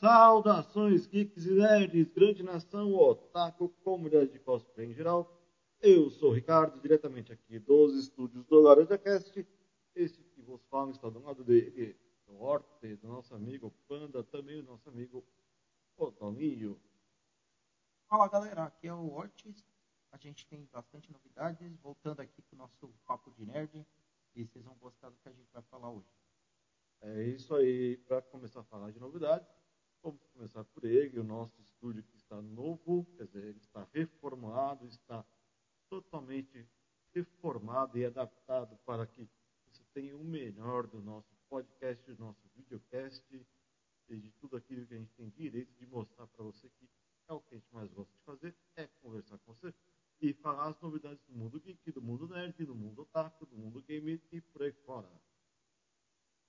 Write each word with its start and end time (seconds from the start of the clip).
Saudações, 0.00 1.06
geeks 1.06 1.44
e 1.44 1.52
nerds, 1.52 2.08
grande 2.08 2.42
nação, 2.42 2.94
otaku, 2.94 3.68
comunidade 3.84 4.32
de 4.32 4.38
cosplay 4.38 4.86
em 4.86 4.94
geral. 4.94 5.38
Eu 5.78 6.08
sou 6.08 6.30
o 6.30 6.32
Ricardo, 6.32 6.80
diretamente 6.80 7.30
aqui 7.30 7.58
dos 7.58 7.94
estúdios 7.94 8.46
do 8.46 8.60
Laranja 8.60 8.96
Cast. 8.96 9.46
Esse 9.94 10.22
que 10.22 10.40
vos 10.40 10.62
fala 10.70 10.90
está 10.90 11.10
do 11.10 11.18
lado 11.18 11.44
dele, 11.44 11.94
do 12.26 12.40
Orte, 12.40 12.96
do 12.96 13.08
nosso 13.08 13.34
amigo 13.34 13.70
Panda, 13.86 14.24
também 14.24 14.62
do 14.62 14.70
nosso 14.70 14.88
amigo 14.88 15.22
Otominho. 15.98 16.80
Fala 18.08 18.26
galera, 18.26 18.64
aqui 18.64 18.88
é 18.88 18.94
o 18.94 19.12
Ortiz. 19.12 19.62
A 20.12 20.16
gente 20.16 20.46
tem 20.46 20.66
bastante 20.72 21.12
novidades. 21.12 21.76
Voltando 21.82 22.20
aqui 22.20 22.40
para 22.40 22.54
o 22.54 22.58
nosso 22.58 22.88
papo 23.06 23.30
de 23.32 23.44
nerd. 23.44 23.86
E 24.34 24.46
vocês 24.46 24.64
vão 24.64 24.76
gostar 24.76 25.10
do 25.10 25.18
que 25.18 25.28
a 25.28 25.32
gente 25.32 25.52
vai 25.52 25.62
falar 25.64 25.90
hoje. 25.90 26.08
É 27.02 27.22
isso 27.24 27.54
aí, 27.54 27.98
para 27.98 28.22
começar 28.22 28.60
a 28.60 28.64
falar 28.64 28.90
de 28.92 28.98
novidades, 28.98 29.59
vamos 30.02 30.22
começar 30.32 30.64
por 30.64 30.84
ele, 30.84 31.18
o 31.18 31.24
nosso 31.24 31.60
estúdio 31.60 32.02
que 32.02 32.16
está 32.16 32.40
novo, 32.40 33.06
quer 33.16 33.26
dizer, 33.26 33.44
ele 33.44 33.58
está 33.58 33.86
reformulado, 33.92 34.86
está 34.86 35.24
totalmente 35.88 36.66
reformado 37.12 37.98
e 37.98 38.04
adaptado 38.04 38.76
para 38.84 39.06
que 39.06 39.28
você 39.66 39.82
tenha 39.92 40.16
o 40.16 40.24
melhor 40.24 40.86
do 40.86 41.00
nosso 41.00 41.34
podcast, 41.48 42.04
do 42.12 42.18
nosso 42.18 42.48
videocast 42.54 43.46
e 44.08 44.16
de 44.16 44.30
tudo 44.32 44.56
aquilo 44.56 44.86
que 44.86 44.94
a 44.94 44.98
gente 44.98 45.12
tem 45.14 45.28
direito 45.30 45.72
de 45.74 45.86
mostrar 45.86 46.26
para 46.26 46.44
você 46.44 46.68
que 46.70 46.88
é 47.28 47.32
o 47.32 47.40
que 47.40 47.54
a 47.54 47.58
gente 47.58 47.72
mais 47.72 47.90
gosta 47.92 48.12
de 48.12 48.24
fazer, 48.24 48.56
é 48.76 48.86
conversar 49.00 49.38
com 49.38 49.54
você 49.54 49.72
e 50.20 50.32
falar 50.34 50.68
as 50.68 50.80
novidades 50.80 51.24
do 51.26 51.32
mundo 51.32 51.60
geek, 51.60 51.92
do 51.92 52.02
mundo 52.02 52.28
nerd, 52.28 52.64
do 52.64 52.74
mundo 52.74 53.02
otaku, 53.02 53.46
do 53.46 53.56
mundo 53.56 53.82
game 53.82 54.20
e 54.32 54.40
por 54.40 54.62
aí 54.62 54.72
fora. 54.72 55.08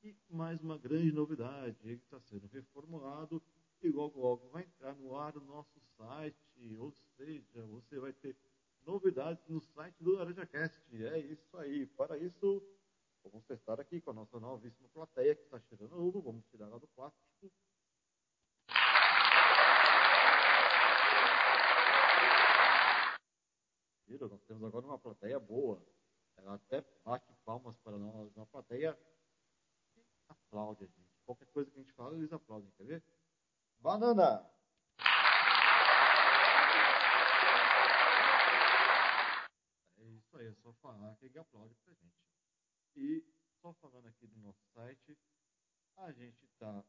E 0.04 0.16
mais 0.32 0.60
uma 0.62 0.80
grande 0.80 1.12
novidade, 1.12 1.78
ele 1.84 1.94
está 1.94 2.20
sendo 2.22 2.48
reformulado 2.48 3.40
e 3.84 3.90
logo 3.90 4.20
logo 4.20 4.50
vai 4.50 4.64
entrar 4.64 4.96
no 4.96 5.16
ar 5.16 5.38
o 5.38 5.42
nosso 5.42 5.80
site, 5.96 6.76
ou 6.80 6.92
seja, 7.16 7.64
você 7.68 8.00
vai 8.00 8.12
ter 8.14 8.36
novidades 8.84 9.48
no 9.48 9.62
site 9.62 9.96
do 10.00 10.14
LaranjaCast. 10.14 10.82
É 11.06 11.20
isso 11.20 11.56
aí. 11.58 11.86
Para 11.86 12.18
isso, 12.18 12.64
vamos 13.24 13.46
testar 13.46 13.80
aqui 13.80 14.02
com 14.02 14.10
a 14.10 14.14
nossa 14.14 14.40
novíssima 14.40 14.90
plateia 14.90 15.36
que 15.36 15.44
está 15.44 15.60
cheirando 15.60 15.96
novo. 15.96 16.20
Vamos 16.20 16.44
tirar 16.48 16.66
ela 16.66 16.80
do 16.80 16.88
plástico. 16.88 17.52
Viram? 24.08 24.30
Nós 24.30 24.42
temos 24.46 24.64
agora 24.64 24.86
uma 24.86 24.98
plateia 24.98 25.40
boa. 25.40 25.80
Ela 26.38 26.56
até 26.56 26.84
bate 27.06 27.32
palmas 27.46 27.78
para 27.84 28.00
nós, 28.00 28.36
uma 28.36 28.48
plateia 28.48 28.98
aplaude 30.52 30.84
a 30.84 30.88
gente. 30.88 31.24
Qualquer 31.26 31.48
coisa 31.48 31.72
que 31.72 31.80
a 31.80 31.82
gente 31.82 31.94
fala, 31.94 32.18
eles 32.18 32.32
aplaudem. 32.34 32.70
Quer 32.72 32.84
ver? 32.84 33.04
Banana! 33.80 34.46
É 39.98 40.04
isso 40.10 40.38
aí, 40.38 40.48
é 40.48 40.54
só 40.56 40.74
falar 40.74 41.16
que 41.16 41.26
ele 41.26 41.40
aplaude 41.40 41.74
pra 41.86 41.94
gente. 41.94 42.20
E 42.96 43.26
só 43.62 43.74
falando 43.76 44.08
aqui 44.08 44.28
do 44.28 44.40
nosso 44.40 44.62
site, 44.74 45.18
a 45.96 46.12
gente 46.12 46.44
está 46.44 46.70
um 46.70 46.84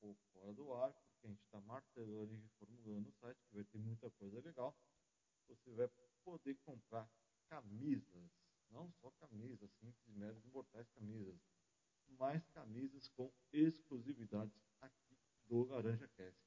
pouco 0.00 0.22
fora 0.32 0.52
do 0.54 0.72
ar, 0.74 0.92
porque 0.92 1.26
a 1.26 1.30
gente 1.30 1.42
está 1.42 1.60
martelando 1.62 2.32
e 2.32 2.36
reformulando 2.36 3.08
o 3.08 3.12
site, 3.14 3.42
que 3.48 3.54
vai 3.54 3.64
ter 3.64 3.78
muita 3.78 4.08
coisa 4.12 4.40
legal. 4.40 4.76
Você 5.48 5.72
vai 5.72 5.88
poder 6.22 6.54
comprar 6.64 7.10
camisas, 7.48 8.30
não 8.70 8.92
só 9.00 9.10
camisas, 9.12 9.70
simples, 9.80 10.14
meros, 10.14 10.44
imortais 10.44 10.88
camisas 10.90 11.40
mais 12.18 12.46
camisas 12.48 13.08
com 13.08 13.32
exclusividades 13.52 14.60
aqui 14.80 15.16
do 15.46 15.64
Laranja 15.64 16.08
Cast. 16.08 16.38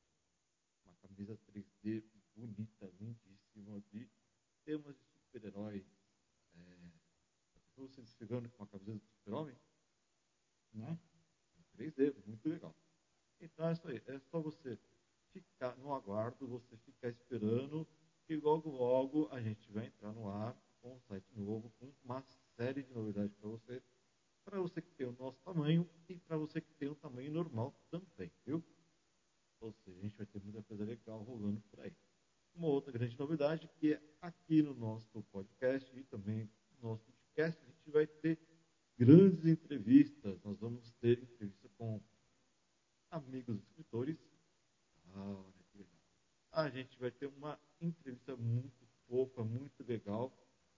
Uma 0.85 0.93
camisa 0.95 1.37
3D 1.51 2.03
bonita, 2.35 2.91
lindíssima, 2.99 3.81
de 3.91 4.09
temas 4.63 4.95
de 4.95 5.05
super-heróis. 5.05 5.85
É... 6.55 6.91
Você 7.77 8.01
desfigurando 8.01 8.49
com 8.49 8.63
uma 8.63 8.67
camisa 8.67 8.99
de 8.99 9.05
super-homem? 9.07 9.57
Né? 10.73 10.99
3D, 11.77 12.15
muito 12.25 12.47
legal. 12.47 12.75
Então 13.39 13.67
é 13.67 13.71
isso 13.73 13.87
aí. 13.87 14.01
É 14.05 14.19
só 14.19 14.39
você 14.39 14.77
ficar 15.31 15.75
no 15.77 15.93
aguardo, 15.93 16.47
você 16.47 16.77
ficar 16.77 17.09
esperando 17.09 17.87
que 18.25 18.35
logo, 18.35 18.69
logo 18.69 19.27
a 19.31 19.41
gente 19.41 19.71
vai 19.71 19.87
entrar 19.87 20.11
no 20.13 20.29
ar 20.29 20.55
com 20.81 20.95
um 20.95 20.99
site 21.01 21.33
novo, 21.35 21.71
com 21.79 21.93
uma 22.03 22.21
série 22.55 22.83
de 22.83 22.93
novidades 22.93 23.33
para 23.35 23.49
você 23.49 23.81
para 24.43 24.59
você 24.59 24.81
que 24.81 24.91
tem 24.91 25.07
o 25.07 25.15
nosso 25.19 25.39
tamanho 25.41 25.89
e 26.09 26.15
para 26.15 26.37
você 26.37 26.61
que 26.61 26.73
tem 26.73 26.89
o 26.89 26.95
tamanho 26.95 27.31
normal 27.31 27.73
também, 27.89 28.31
viu? 28.45 28.63
Ou 29.59 29.71
seja, 29.71 29.97
a 29.99 30.01
gente 30.01 30.17
vai 30.17 30.25
ter 30.25 30.41
muita 30.41 30.63
coisa 30.63 30.83
legal 30.83 31.21
rolando 31.21 31.61
por 31.69 31.79
aí. 31.81 31.95
Uma 32.53 32.67
outra 32.67 32.91
grande 32.91 33.17
novidade 33.17 33.69
que 33.79 33.93
é 33.93 34.01
aqui 34.19 34.61
no 34.61 34.73
nosso 34.73 35.23
podcast 35.31 35.95
e 35.95 36.03
também 36.03 36.49
no 36.79 36.89
nosso 36.89 37.05
podcast, 37.05 37.61
a 37.61 37.65
gente 37.67 37.91
vai 37.91 38.07
ter 38.07 38.39
grandes 38.97 39.45
entrevistas. 39.45 40.41
Nós 40.43 40.59
vamos 40.59 40.91
ter 40.93 41.21
entrevista 41.21 41.69
com 41.77 42.01
amigos 43.11 43.59
escritores. 43.61 44.17
Ah. 45.13 45.43
A 46.53 46.69
gente 46.69 46.99
vai 46.99 47.09
ter 47.11 47.27
uma 47.27 47.57
entrevista 47.79 48.35
muito 48.35 48.85
fofa, 49.07 49.43
muito 49.43 49.83
legal. 49.87 50.37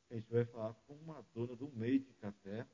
A 0.10 0.16
gente 0.16 0.32
vai 0.32 0.46
falar 0.46 0.74
com 0.86 0.94
uma 0.94 1.26
dona 1.34 1.56
do 1.56 1.68
meio 1.72 2.00
de 2.00 2.14
café 2.14 2.68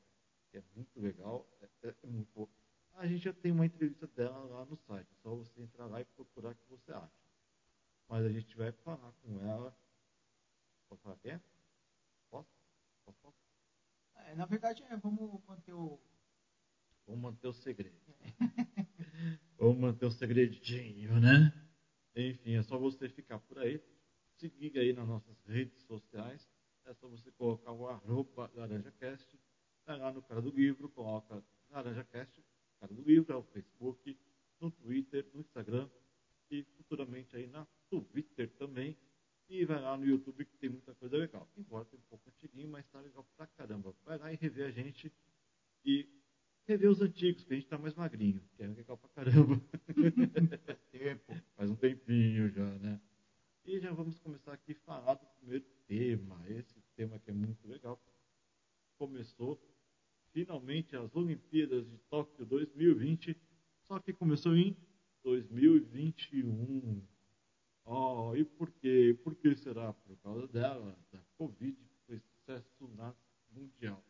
é 0.58 0.64
muito 0.76 1.00
legal, 1.00 1.48
é, 1.62 1.88
é, 1.88 1.96
é 2.04 2.08
muito 2.08 2.32
bom. 2.34 2.48
A 2.94 3.08
gente 3.08 3.24
já 3.24 3.34
tem 3.34 3.52
uma 3.52 3.66
entrevista 3.66 4.08
dela 4.08 4.40
lá 4.46 4.66
no 4.66 4.76
site, 4.76 5.08
é 5.12 5.16
só 5.22 5.34
você 5.36 5.62
entrar 5.62 5.86
lá 5.86 6.02
e 6.02 6.06
procurar 6.06 6.52
o 6.52 6.56
que 6.56 6.70
você 6.70 6.92
acha. 6.92 7.20
Mas 8.10 8.26
a 8.26 8.30
gente 8.30 8.56
vai 8.58 8.72
falar 8.72 9.14
com 9.22 9.40
ela. 9.42 9.78
Posso 10.90 11.02
falar 11.04 11.16
quem 11.18 11.32
é? 11.32 11.42
Posso? 12.30 12.50
Posso 13.06 13.20
falar? 13.22 13.36
É, 14.28 14.36
na 14.36 14.46
verdade, 14.46 14.84
é, 14.84 14.98
vamos 14.98 15.42
manter 15.46 15.74
o. 15.74 16.00
Vamos 17.06 17.22
manter 17.22 17.48
o 17.48 17.54
segredo. 17.54 17.96
vamos 19.58 19.78
manter 19.78 20.06
o 20.06 20.12
segredinho, 20.12 21.20
né? 21.20 21.54
Enfim, 22.16 22.56
é 22.56 22.64
só 22.64 22.78
você 22.78 23.08
ficar 23.08 23.40
por 23.40 23.60
aí. 23.60 23.82
Seguir 24.38 24.78
aí 24.78 24.92
nas 24.92 25.08
nossas 25.08 25.40
redes 25.46 25.82
sociais. 25.84 26.50
É 26.86 26.94
só 26.94 27.08
você 27.08 27.32
colocar 27.32 27.72
o 27.72 27.88
arroba 27.88 28.52
LaranjaCast 28.56 29.40
Vai 29.90 29.98
lá 29.98 30.14
no 30.14 30.22
cara 30.22 30.40
do 30.40 30.52
livro, 30.52 30.88
coloca 30.90 31.44
LaranjaCast, 31.72 32.46
cara 32.80 32.94
do 32.94 33.02
livro, 33.02 33.34
é 33.34 33.36
o 33.36 33.42
Facebook, 33.42 34.16
no 34.62 34.70
Twitter, 34.70 35.26
no 35.34 35.40
Instagram 35.42 35.90
e 36.52 36.62
futuramente 36.78 37.36
aí 37.36 37.48
na 37.48 37.66
Twitter 37.90 38.52
também. 38.52 38.96
E 39.50 39.66
vai 39.66 39.82
lá 39.82 39.98
no 39.98 40.06
YouTube 40.06 40.46
que 40.46 40.56
tem 40.58 40.70
muita 40.70 40.94
coisa 40.94 41.18
legal. 41.18 41.50
Embora 41.58 41.86
tenha 41.86 42.00
um 42.00 42.06
pouco 42.08 42.30
antiguinho, 42.30 42.70
mas 42.70 42.86
tá 42.86 43.00
legal 43.00 43.26
pra 43.36 43.48
caramba. 43.48 43.96
Vai 44.06 44.20
lá 44.20 44.32
e 44.32 44.36
rever 44.36 44.68
a 44.68 44.70
gente 44.70 45.12
e 45.84 46.08
rever 46.68 46.92
os 46.92 47.02
antigos, 47.02 47.44
que 47.44 47.54
a 47.54 47.56
gente 47.56 47.68
tá 47.68 47.80
mais 47.80 47.96
magrinho, 47.96 48.44
que 48.56 48.62
é 48.62 48.68
legal 48.68 48.96
pra 48.96 49.10
caramba. 49.10 49.60
Tempo. 50.92 51.36
Faz 51.56 51.68
um 51.68 51.76
tempinho 51.76 52.48
já, 52.52 52.78
né? 52.78 53.02
E 53.66 53.80
já 53.80 53.92
vamos 53.92 54.20
começar 54.20 54.54
aqui 54.54 54.74
a 54.74 54.86
falar 54.86 55.16
do 55.16 55.26
primeiro 55.40 55.66
tema. 55.88 56.40
Esse 56.48 56.80
tema 56.96 57.18
que 57.18 57.32
é 57.32 57.34
muito 57.34 57.68
legal. 57.68 58.00
Começou 58.96 59.60
finalmente 60.32 60.96
as 60.96 61.16
Olimpíadas 61.16 61.88
de 61.90 61.98
Tóquio 62.10 62.46
2020, 62.46 63.36
só 63.88 64.00
que 64.00 64.14
começou 64.14 64.56
em 64.56 64.76
2021. 65.24 67.02
Oh, 67.86 68.36
e 68.36 68.44
por 68.44 68.72
quê? 68.72 69.18
Por 69.24 69.36
que 69.36 69.56
será? 69.56 69.94
Por 69.94 70.16
causa 70.18 70.48
dela, 70.48 70.98
da 71.12 71.20
Covid, 71.38 71.76
que 71.76 71.98
foi 72.06 72.20
sucesso 72.20 72.88
na 72.96 73.16
mundial. 73.52 74.04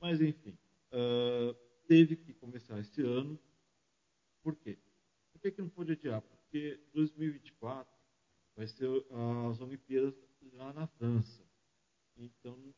Mas, 0.00 0.20
enfim, 0.20 0.58
uh, 0.92 1.54
teve 1.86 2.16
que 2.16 2.32
começar 2.34 2.78
esse 2.80 3.02
ano. 3.02 3.38
Por 4.42 4.56
quê? 4.56 4.78
Por 5.32 5.40
que, 5.40 5.52
que 5.52 5.62
não 5.62 5.68
pôde 5.68 5.92
adiar? 5.92 6.22
Porque 6.22 6.80
2024 6.92 7.92
vai 8.56 8.66
ser 8.66 8.88
as 9.50 9.60
Olimpíadas 9.60 10.14
lá 10.52 10.72
na 10.72 10.86
França. 10.86 11.44
Então, 12.16 12.74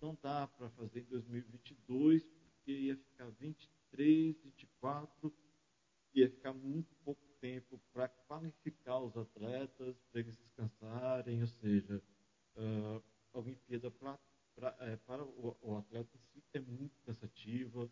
não 0.00 0.16
dá 0.22 0.46
para 0.46 0.70
fazer 0.70 1.00
em 1.00 1.04
2022, 1.04 2.24
porque 2.24 2.72
ia 2.72 2.96
ficar 2.96 3.30
23, 3.30 4.40
24, 4.42 5.32
ia 6.14 6.30
ficar 6.30 6.52
muito 6.52 6.94
pouco 7.04 7.24
tempo 7.40 7.80
para 7.92 8.08
qualificar 8.08 9.00
os 9.00 9.16
atletas, 9.16 9.96
para 10.10 10.20
eles 10.20 10.36
descansarem, 10.36 11.40
ou 11.40 11.46
seja, 11.46 12.02
uh, 12.56 13.02
a 13.32 13.38
Olimpíada 13.38 13.90
pra, 13.90 14.18
pra, 14.54 14.76
é, 14.80 14.96
para 14.96 15.24
o, 15.24 15.56
o, 15.62 15.76
atleta 15.76 16.10
em 16.16 16.20
si 16.20 16.44
é 16.52 16.60
muito 16.60 16.98
cansativa, 17.04 17.90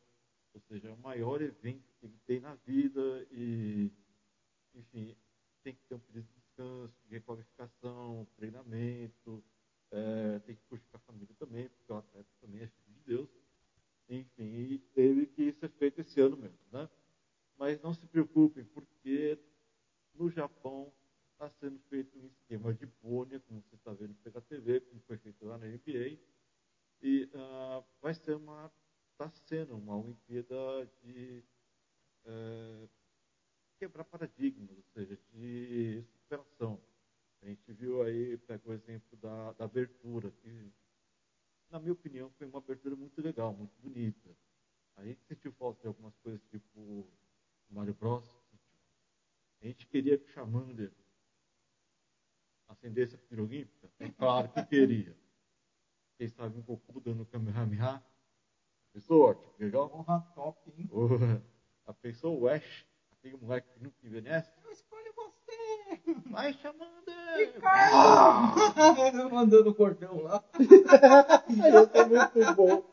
ou 0.54 0.60
seja, 0.68 0.88
é 0.88 0.92
o 0.92 0.98
maior 0.98 1.40
evento 1.40 1.92
que 1.98 2.06
ele 2.06 2.18
tem 2.26 2.40
na 2.40 2.54
vida 2.56 3.26
e, 3.30 3.92
enfim, 4.74 5.16
tem 5.62 5.74
que 5.74 5.82
ter 5.88 5.94
um 5.94 6.00
período 6.00 6.26
de 6.26 6.34
descanso, 6.34 6.94
de 7.04 7.10
requalificação, 7.10 8.26
treinamento, 8.36 9.44
é, 9.90 10.38
tem 10.40 10.56
que 10.56 10.62
curtir 10.68 10.86
com 10.88 10.96
a 10.96 11.00
família 11.00 11.34
também, 11.38 11.68
porque 11.68 11.92
o 11.92 11.96
atleta 11.96 12.28
também 12.40 12.62
é 12.62 12.66
filho 12.66 12.94
de 12.94 13.04
Deus. 13.04 13.30
Enfim, 14.08 14.44
e 14.44 14.78
teve 14.94 15.26
que 15.26 15.52
ser 15.52 15.68
feito 15.70 16.00
esse 16.00 16.20
ano 16.20 16.36
mesmo, 16.36 16.58
né? 16.72 16.88
Mas 17.56 17.80
não 17.82 17.92
se 17.92 18.06
preocupem, 18.06 18.64
porque 18.64 19.38
no 20.14 20.30
Japão 20.30 20.92
está 21.32 21.50
sendo 21.50 21.78
feito 21.88 22.18
um 22.18 22.26
esquema 22.26 22.72
de 22.74 22.86
pônei, 22.86 23.38
como 23.40 23.62
você 23.62 23.74
está 23.76 23.92
vendo 23.92 24.14
pela 24.16 24.40
TV, 24.40 24.80
como 24.80 25.00
foi 25.02 25.18
feito 25.18 25.44
lá 25.44 25.58
na 25.58 25.66
NBA, 25.66 26.18
e 27.00 27.24
uh, 27.34 27.84
vai 28.00 28.14
ser 28.14 28.34
uma, 28.34 28.72
está 29.18 29.28
sendo 29.48 29.76
uma 29.76 29.96
Olimpíada 29.96 30.88
de 31.02 31.42
uh, 32.24 32.88
quebrar 33.76 34.04
paradigmas, 34.04 34.70
ou 34.70 34.84
seja, 34.94 35.18
de 35.32 36.04
superação. 36.22 36.80
A 37.42 37.46
gente 37.46 37.72
viu 37.72 38.02
aí, 38.02 38.38
pega 38.38 38.62
o 38.70 38.72
exemplo 38.72 39.18
da, 39.18 39.52
da 39.54 39.64
abertura, 39.64 40.30
que, 40.30 40.72
na 41.68 41.80
minha 41.80 41.92
opinião, 41.92 42.30
foi 42.30 42.46
uma 42.46 42.58
abertura 42.58 42.94
muito 42.94 43.20
legal, 43.20 43.52
muito 43.52 43.74
bonita. 43.80 44.30
A 44.96 45.04
gente 45.04 45.20
sentiu 45.24 45.52
falta 45.52 45.80
de 45.82 45.88
algumas 45.88 46.16
coisas, 46.18 46.40
tipo 46.48 47.08
Mario 47.68 47.94
Bros. 47.94 48.28
A 49.60 49.66
gente 49.66 49.84
queria 49.88 50.16
que 50.16 50.30
o 50.30 50.32
Chamander 50.32 50.92
acendesse 52.68 53.16
a 53.16 53.18
pira 53.18 53.42
olímpica? 53.42 53.90
É 53.98 54.10
claro 54.10 54.48
que 54.52 54.64
queria. 54.66 55.16
Quem 56.16 56.28
sabe 56.28 56.56
um 56.56 56.62
pouco 56.62 57.00
dando 57.00 57.26
Kamehameha? 57.26 58.02
Pensou, 58.98 59.22
ótimo, 59.22 59.52
legal? 59.60 59.88
Porra, 59.88 60.26
top, 60.34 60.72
hein? 60.76 60.90
A 61.86 61.94
pessoa, 61.94 62.36
o 62.36 62.48
Ash, 62.48 62.84
aquele 63.12 63.36
moleque 63.36 63.68
que 63.72 63.80
nunca 63.80 63.96
envelhece? 64.04 64.50
Eu 64.64 64.72
escolho 64.72 65.14
você! 65.14 66.20
Vai, 66.28 66.52
Chamander! 66.54 67.54
Ricardo! 67.54 69.30
Mandando 69.30 69.70
o 69.70 69.74
cordão 69.74 70.20
lá. 70.20 70.44
Ia 71.48 71.86
ser 71.86 72.06
muito 72.08 72.54
bom. 72.56 72.92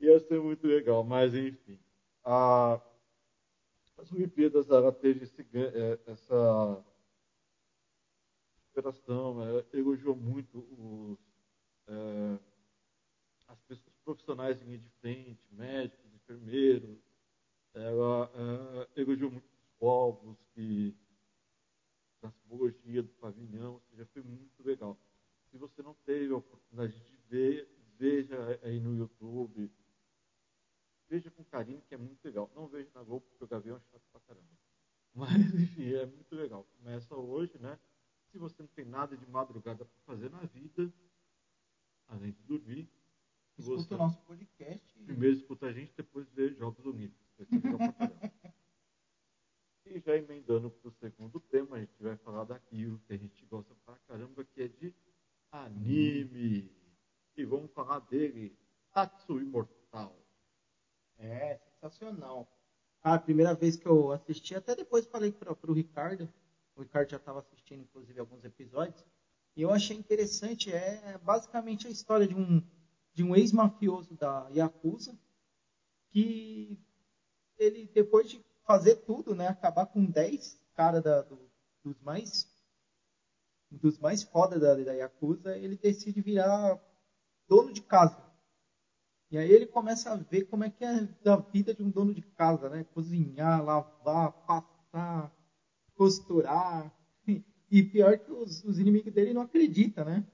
Ia 0.00 0.18
ser 0.18 0.40
muito 0.40 0.66
legal, 0.66 1.04
mas 1.04 1.32
enfim. 1.32 1.78
A, 2.24 2.80
as 3.98 4.10
Olimpíadas, 4.10 4.68
ela 4.68 4.90
teve 4.90 5.22
esse, 5.22 5.46
essa 6.08 6.84
superação, 8.64 9.40
ela 9.44 9.64
elogiou 9.72 10.16
muito 10.16 10.58
os, 10.76 11.18
é, 11.86 12.49
profissionais 14.10 14.60
em 14.60 14.64
linha 14.64 14.78
de 14.78 14.88
frente, 15.00 15.40
médicos, 15.52 16.12
enfermeiros, 16.14 16.98
ela 17.72 18.30
é, 18.34 19.00
elogiou 19.00 19.30
muito 19.30 19.46
os 19.46 19.68
povos 19.78 20.36
que 20.52 20.96
da 22.20 22.30
simbologia 22.32 23.02
do 23.02 23.08
pavilhão, 23.10 23.74
ou 23.74 23.80
seja, 23.90 24.04
foi 24.06 24.22
muito 24.22 24.62
legal. 24.64 24.98
Se 25.50 25.56
você 25.56 25.80
não 25.82 25.94
teve 26.04 26.32
a 26.32 26.36
oportunidade 26.36 26.92
de 26.92 27.16
ver, 27.28 27.68
veja 27.96 28.36
aí 28.62 28.80
no 28.80 28.96
YouTube, 28.96 29.70
veja 31.08 31.30
com 31.30 31.44
carinho, 31.44 31.80
que 31.82 31.94
é 31.94 31.98
muito 31.98 32.22
legal. 32.24 32.50
Não 32.54 32.66
veja 32.66 32.90
na 32.94 33.02
Globo, 33.02 33.24
porque 33.30 33.44
o 33.44 33.48
Gavião 33.48 33.76
é 33.76 33.80
chato 33.80 34.02
pra 34.12 34.20
caramba. 34.20 34.48
Mas, 35.14 35.30
enfim, 35.54 35.94
é 35.94 36.04
muito 36.04 36.34
legal. 36.34 36.64
Começa 36.76 37.14
hoje, 37.14 37.56
né? 37.58 37.78
Se 38.30 38.38
você 38.38 38.60
não 38.60 38.68
tem 38.68 38.84
nada 38.84 39.16
de 39.16 39.26
madrugada 39.26 39.84
para 39.84 40.00
fazer 40.04 40.30
na 40.30 40.40
vida, 40.40 40.92
além 42.08 42.32
de 42.32 42.42
dormir, 42.42 42.88
escuta 43.60 43.82
você... 43.82 43.94
o 43.94 43.98
nosso 43.98 44.18
podcast. 44.22 44.98
Primeiro 45.04 45.36
escuta 45.36 45.66
a 45.66 45.72
gente, 45.72 45.92
depois 45.96 46.26
vê 46.30 46.52
Jogos 46.54 46.84
caramba. 46.84 48.32
E 49.86 49.98
já 49.98 50.16
emendando 50.16 50.70
para 50.70 50.88
o 50.88 50.92
segundo 50.92 51.40
tema, 51.40 51.76
a 51.76 51.80
gente 51.80 52.00
vai 52.00 52.16
falar 52.18 52.44
daquilo 52.44 53.00
que 53.06 53.12
a 53.12 53.16
gente 53.16 53.44
gosta 53.46 53.74
pra 53.84 53.96
caramba, 54.06 54.44
que 54.44 54.62
é 54.62 54.68
de 54.68 54.94
anime. 55.50 56.70
E 57.36 57.44
vamos 57.44 57.72
falar 57.72 57.98
dele, 58.00 58.56
Tatsu 58.92 59.40
Imortal. 59.40 60.16
É, 61.18 61.58
sensacional. 61.58 62.48
A 63.02 63.18
primeira 63.18 63.54
vez 63.54 63.76
que 63.76 63.86
eu 63.86 64.12
assisti, 64.12 64.54
até 64.54 64.76
depois 64.76 65.06
falei 65.06 65.32
para 65.32 65.52
o 65.52 65.72
Ricardo, 65.72 66.32
o 66.76 66.82
Ricardo 66.82 67.10
já 67.10 67.16
estava 67.16 67.40
assistindo, 67.40 67.82
inclusive, 67.82 68.20
alguns 68.20 68.44
episódios, 68.44 69.04
e 69.56 69.62
eu 69.62 69.72
achei 69.72 69.96
interessante, 69.96 70.72
é 70.72 71.18
basicamente 71.18 71.86
a 71.86 71.90
história 71.90 72.28
de 72.28 72.34
um, 72.34 72.62
de 73.12 73.22
um 73.22 73.34
ex-mafioso 73.34 74.14
da 74.16 74.48
Yakuza, 74.50 75.18
que 76.10 76.78
ele, 77.58 77.86
depois 77.94 78.28
de 78.28 78.44
fazer 78.64 78.96
tudo, 78.96 79.34
né? 79.34 79.48
Acabar 79.48 79.86
com 79.86 80.04
10 80.04 80.58
caras 80.74 81.02
do, 81.02 81.50
dos 81.82 82.00
mais 82.00 82.48
dos 83.70 83.98
mais 83.98 84.22
foda 84.22 84.58
da, 84.58 84.74
da 84.74 84.92
Yakuza, 84.92 85.56
ele 85.56 85.76
decide 85.76 86.20
virar 86.20 86.80
dono 87.46 87.72
de 87.72 87.80
casa. 87.80 88.20
E 89.30 89.38
aí 89.38 89.50
ele 89.50 89.66
começa 89.66 90.10
a 90.10 90.16
ver 90.16 90.44
como 90.46 90.64
é 90.64 90.70
que 90.70 90.84
é 90.84 91.08
a 91.26 91.36
vida 91.36 91.72
de 91.72 91.82
um 91.82 91.90
dono 91.90 92.12
de 92.12 92.22
casa, 92.22 92.68
né? 92.68 92.84
Cozinhar, 92.92 93.64
lavar, 93.64 94.32
passar, 94.44 95.32
costurar. 95.94 96.92
E 97.72 97.84
pior 97.84 98.18
que 98.18 98.32
os, 98.32 98.64
os 98.64 98.80
inimigos 98.80 99.12
dele 99.12 99.32
não 99.32 99.42
acreditam, 99.42 100.04
né? 100.04 100.26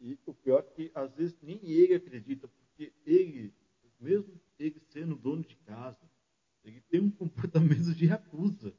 E 0.00 0.18
o 0.26 0.34
pior 0.34 0.60
é 0.60 0.62
que 0.62 0.90
às 0.94 1.14
vezes 1.14 1.36
nem 1.42 1.60
ele 1.62 1.94
acredita, 1.94 2.48
porque 2.48 2.92
ele, 3.04 3.52
mesmo 4.00 4.40
ele 4.58 4.80
sendo 4.88 5.14
dono 5.14 5.44
de 5.44 5.56
casa, 5.56 6.10
ele 6.64 6.80
tem 6.82 7.00
um 7.00 7.10
comportamento 7.10 7.94
de 7.94 8.06
recusa. 8.06 8.74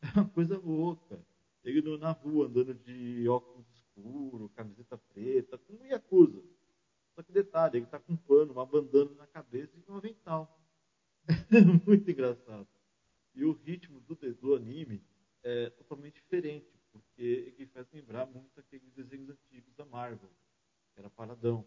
É 0.00 0.20
uma 0.20 0.28
coisa 0.28 0.58
louca. 0.58 1.20
Ele 1.64 1.98
na 1.98 2.12
rua 2.12 2.46
andando 2.46 2.74
de 2.74 3.28
óculos 3.28 3.66
escuros, 3.74 4.52
camiseta 4.52 4.96
preta, 4.96 5.58
como 5.58 5.84
Yakuza. 5.84 6.40
Só 7.14 7.22
que 7.22 7.32
detalhe, 7.32 7.78
ele 7.78 7.86
está 7.86 7.98
com 7.98 8.12
um 8.12 8.16
pano, 8.16 8.52
uma 8.52 8.64
bandana 8.64 9.10
na 9.14 9.26
cabeça 9.26 9.76
e 9.76 9.90
um 9.90 9.96
avental. 9.96 10.52
É 11.50 11.60
muito 11.60 12.08
engraçado. 12.08 12.68
E 13.34 13.44
o 13.44 13.52
ritmo 13.52 14.00
do, 14.00 14.14
do 14.34 14.54
anime 14.54 15.02
é 15.42 15.70
totalmente 15.70 16.14
diferente, 16.14 16.70
porque 16.92 17.54
ele 17.58 17.66
faz 17.66 17.90
lembrar 17.92 18.26
muito 18.26 18.60
aqueles 18.60 18.92
desenhos 18.92 19.30
antigos 19.30 19.65
Marvel, 19.96 20.30
era 20.94 21.08
paradão. 21.08 21.66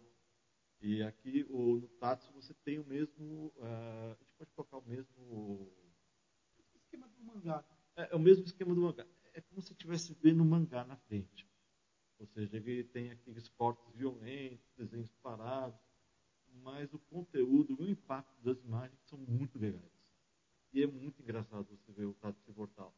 E 0.80 1.02
aqui 1.02 1.44
o, 1.50 1.80
no 1.80 1.88
Tatsu 1.88 2.32
você 2.32 2.54
tem 2.54 2.78
o 2.78 2.84
mesmo. 2.84 3.52
Uh, 3.56 4.12
a 4.12 4.16
gente 4.20 4.32
pode 4.38 4.50
colocar 4.52 4.78
o 4.78 4.88
mesmo. 4.88 5.68
esquema 6.76 7.08
do 7.08 7.24
mangá. 7.24 7.64
É, 7.96 8.12
é, 8.12 8.14
o 8.14 8.20
mesmo 8.20 8.44
esquema 8.44 8.72
do 8.72 8.82
mangá. 8.82 9.04
É 9.34 9.40
como 9.40 9.60
se 9.60 9.72
estivesse 9.72 10.14
vendo 10.22 10.42
o 10.42 10.46
mangá 10.46 10.84
na 10.84 10.96
frente. 10.96 11.44
Ou 12.20 12.26
seja, 12.28 12.56
ele 12.56 12.84
tem 12.84 13.10
aqueles 13.10 13.48
cortes 13.48 13.92
violentos, 13.94 14.70
desenhos 14.76 15.12
parados, 15.16 15.80
mas 16.62 16.92
o 16.94 17.00
conteúdo 17.00 17.76
e 17.80 17.84
o 17.84 17.90
impacto 17.90 18.40
das 18.42 18.62
imagens 18.62 19.00
são 19.06 19.18
muito 19.18 19.58
legais. 19.58 19.90
E 20.72 20.84
é 20.84 20.86
muito 20.86 21.20
engraçado 21.20 21.66
você 21.66 21.90
ver 21.90 22.04
o 22.04 22.14
Tatsu 22.14 22.48
Imortal. 22.50 22.94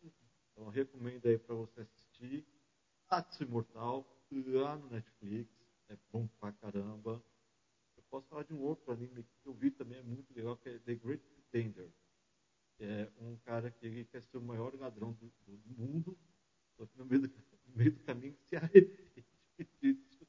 Então, 0.00 0.64
eu 0.64 0.68
recomendo 0.68 1.26
aí 1.26 1.38
para 1.38 1.56
você 1.56 1.80
assistir 1.80 2.46
Tatsu 3.08 3.42
Imortal 3.42 4.06
lá 4.40 4.76
no 4.76 4.88
Netflix 4.88 5.50
é 5.88 5.96
bom 6.10 6.26
pra 6.40 6.52
caramba. 6.52 7.22
Eu 7.96 8.02
posso 8.10 8.26
falar 8.28 8.44
de 8.44 8.54
um 8.54 8.60
outro 8.60 8.92
anime 8.92 9.22
que 9.22 9.46
eu 9.46 9.52
vi 9.52 9.70
também, 9.70 9.98
é 9.98 10.02
muito 10.02 10.32
legal, 10.34 10.56
que 10.56 10.68
é 10.68 10.78
The 10.78 10.94
Great 10.94 11.22
Pretender. 11.24 11.90
É 12.80 13.08
um 13.20 13.36
cara 13.44 13.70
que 13.70 14.04
quer 14.06 14.22
ser 14.22 14.38
o 14.38 14.42
maior 14.42 14.74
ladrão 14.74 15.12
do, 15.12 15.32
do 15.46 15.70
mundo, 15.76 16.18
só 16.76 16.86
que 16.86 16.98
no 16.98 17.04
meio 17.04 17.22
do, 17.22 17.28
no 17.68 17.76
meio 17.76 17.92
do 17.92 18.00
caminho 18.00 18.36
se 18.48 18.56
arrepende 18.56 19.26
disso. 19.80 20.26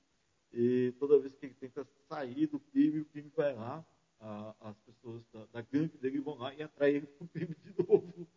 E 0.51 0.93
toda 0.99 1.19
vez 1.19 1.33
que 1.33 1.45
ele 1.45 1.55
tenta 1.55 1.83
sair 2.07 2.47
do 2.47 2.59
crime, 2.59 2.99
o 2.99 3.05
crime 3.05 3.31
vai 3.35 3.55
lá, 3.55 3.83
a, 4.19 4.55
as 4.69 4.79
pessoas 4.81 5.25
da, 5.31 5.45
da 5.47 5.61
gangue 5.61 5.97
dele 5.97 6.19
vão 6.19 6.35
lá 6.35 6.53
e 6.53 6.61
atraem 6.61 6.97
ele 6.97 7.07
para 7.07 7.25
o 7.25 7.29
crime 7.29 7.55
de 7.55 7.73
novo. 7.87 8.27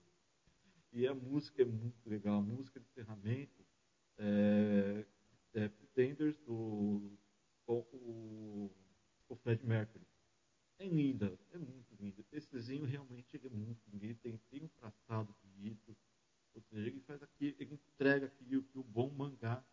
E 0.92 1.06
a 1.06 1.14
música 1.14 1.60
é 1.60 1.64
muito 1.64 2.08
legal, 2.08 2.38
a 2.38 2.42
música 2.42 2.80
de 2.80 2.86
encerramento. 2.86 3.66
É, 4.18 5.04
é, 5.56 5.68
Pretenders 5.68 6.38
do, 6.40 7.18
com 7.66 7.80
o, 7.92 8.70
o 9.28 9.36
Fred 9.36 9.64
Mercury. 9.66 10.06
É 10.78 10.86
linda, 10.86 11.38
é 11.52 11.58
muito 11.58 11.94
linda. 11.98 12.24
Esse 12.30 12.50
desenho 12.52 12.84
realmente 12.84 13.36
é 13.36 13.48
muito 13.48 13.80
bonito, 13.88 14.20
tem, 14.20 14.38
tem 14.50 14.62
um 14.62 14.68
traçado 14.68 15.34
bonito. 15.42 15.96
Ou 16.54 16.62
seja, 16.62 16.86
ele 16.86 17.00
faz 17.00 17.22
aqui, 17.22 17.56
ele 17.58 17.74
entrega 17.74 18.26
aquilo 18.26 18.62
que 18.62 18.78
o 18.78 18.82
bom 18.82 19.10
mangá 19.10 19.64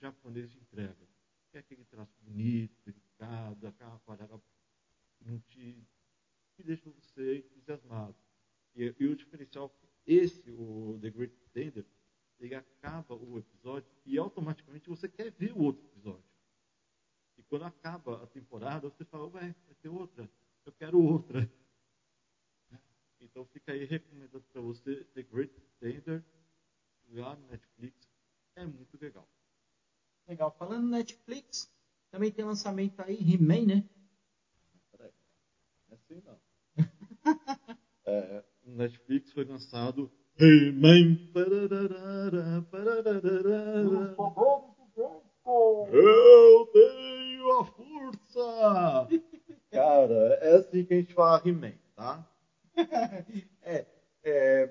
japonês 0.00 0.54
entrega. 0.54 1.08
Que 1.50 1.56
é 1.56 1.60
aquele 1.60 1.84
traço 1.84 2.16
bonito, 2.22 2.74
delicado, 2.84 3.66
aquela 3.66 3.96
aquarela 3.96 4.40
que 5.18 5.24
não 5.24 5.38
te 5.40 5.84
que 6.54 6.62
deixa 6.62 6.90
você 6.90 7.38
entusiasmado. 7.38 8.14
E, 8.74 8.94
e 8.98 9.06
o 9.06 9.16
diferencial, 9.16 9.74
esse, 10.06 10.48
o 10.50 10.98
The 11.00 11.10
Great 11.10 11.34
Pretender, 11.34 11.86
ele 12.38 12.54
acaba 12.80 13.14
o 13.14 13.38
episódio 13.38 13.88
e 14.06 14.18
automaticamente 14.18 14.88
você 14.88 15.06
quer 15.06 15.30
ver 15.30 15.52
o 15.52 15.62
outro 15.62 15.84
episódio. 15.86 16.24
E 17.36 17.42
quando 17.42 17.64
acaba 17.64 18.22
a 18.22 18.26
temporada, 18.26 18.88
você 18.88 19.04
fala, 19.04 19.26
ué, 19.26 19.54
vai 19.66 19.74
ter 19.82 19.88
outra, 19.88 20.28
eu 20.64 20.72
quero 20.72 21.00
outra. 21.02 21.48
Então 23.22 23.44
fica 23.44 23.72
aí 23.72 23.84
recomendado 23.84 24.42
para 24.50 24.62
você 24.62 25.04
The 25.12 25.22
Great 25.24 25.52
Pretender 25.78 26.24
lá 27.10 27.36
no 27.36 27.46
Netflix. 27.48 28.08
É 28.56 28.64
muito 28.64 28.98
legal. 28.98 29.28
Legal. 30.26 30.50
Falando 30.52 30.84
no 30.84 30.90
Netflix, 30.90 31.70
também 32.10 32.32
tem 32.32 32.46
lançamento 32.46 32.98
aí, 33.02 33.18
He-Man, 33.18 33.66
né? 33.66 33.88
Peraí. 34.90 35.12
Não 35.86 35.94
é 35.94 36.00
assim 36.00 36.22
não. 36.22 36.40
é, 38.06 38.44
Netflix 38.64 39.32
foi 39.32 39.44
lançado 39.44 40.10
He-Man. 40.40 41.18
Eu 45.92 46.66
tenho 46.72 47.60
a 47.60 47.64
força! 47.66 49.08
Cara, 49.70 50.38
é 50.40 50.56
assim 50.56 50.84
que 50.84 50.94
a 50.94 50.96
gente 50.96 51.12
fala 51.12 51.42
He-Man, 51.44 51.74
tá? 51.94 52.26
é, 53.62 53.84
é, 54.24 54.70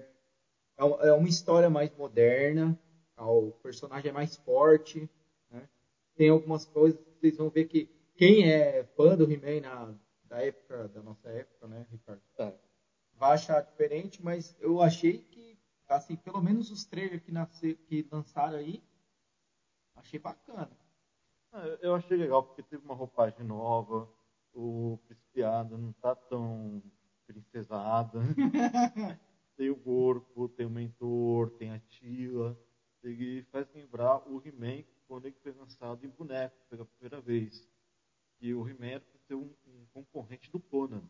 é 0.77 1.13
uma 1.13 1.29
história 1.29 1.69
mais 1.69 1.95
moderna, 1.95 2.75
o 3.15 3.51
personagem 3.61 4.09
é 4.09 4.13
mais 4.13 4.37
forte, 4.37 5.07
né? 5.51 5.69
tem 6.15 6.29
algumas 6.29 6.65
coisas 6.65 6.99
que 6.99 7.19
vocês 7.19 7.37
vão 7.37 7.49
ver 7.49 7.65
que 7.65 7.87
quem 8.15 8.51
é 8.51 8.83
fã 8.95 9.15
do 9.15 9.31
He-Man 9.31 9.61
na, 9.61 9.93
da 10.23 10.43
época, 10.43 10.87
da 10.87 11.03
nossa 11.03 11.29
época, 11.29 11.67
né, 11.67 11.85
Ricardo? 11.91 12.21
É. 12.39 12.53
Vai 13.19 13.33
achar 13.33 13.61
diferente, 13.61 14.23
mas 14.23 14.55
eu 14.61 14.81
achei 14.81 15.17
que, 15.29 15.48
assim, 15.95 16.15
pelo 16.15 16.41
menos 16.41 16.71
os 16.71 16.85
trailers 16.85 17.23
que, 17.23 17.31
nasce, 17.31 17.75
que 17.87 18.07
lançaram 18.11 18.57
aí, 18.57 18.83
achei 19.95 20.19
bacana. 20.19 20.71
É, 21.51 21.79
eu 21.81 21.95
achei 21.95 22.17
legal 22.17 22.43
porque 22.43 22.63
teve 22.63 22.83
uma 22.85 22.95
roupagem 22.95 23.45
nova, 23.45 24.09
o 24.53 24.99
Crispiado 25.07 25.77
não 25.77 25.91
tá 25.93 26.15
tão 26.15 26.81
princesada. 27.25 28.19
tem 29.55 29.69
o 29.69 29.75
corpo, 29.75 30.49
tem 30.49 30.65
o 30.65 30.69
mentor, 30.69 31.51
tem 31.51 31.71
a 31.71 31.79
Tila. 31.79 32.57
Ele 33.03 33.43
faz 33.43 33.71
lembrar 33.73 34.27
o 34.29 34.41
He-Man 34.45 34.83
quando 35.07 35.25
ele 35.25 35.35
foi 35.41 35.51
lançado 35.53 36.05
em 36.05 36.09
boneco 36.09 36.55
pela 36.69 36.85
primeira 36.85 37.21
vez. 37.21 37.69
E 38.39 38.53
o 38.53 38.67
He-Man 38.67 38.87
era 38.87 39.03
ser 39.27 39.35
um, 39.35 39.53
um, 39.67 39.85
concorrente 39.93 40.51
do 40.51 40.59
Conan. 40.59 41.03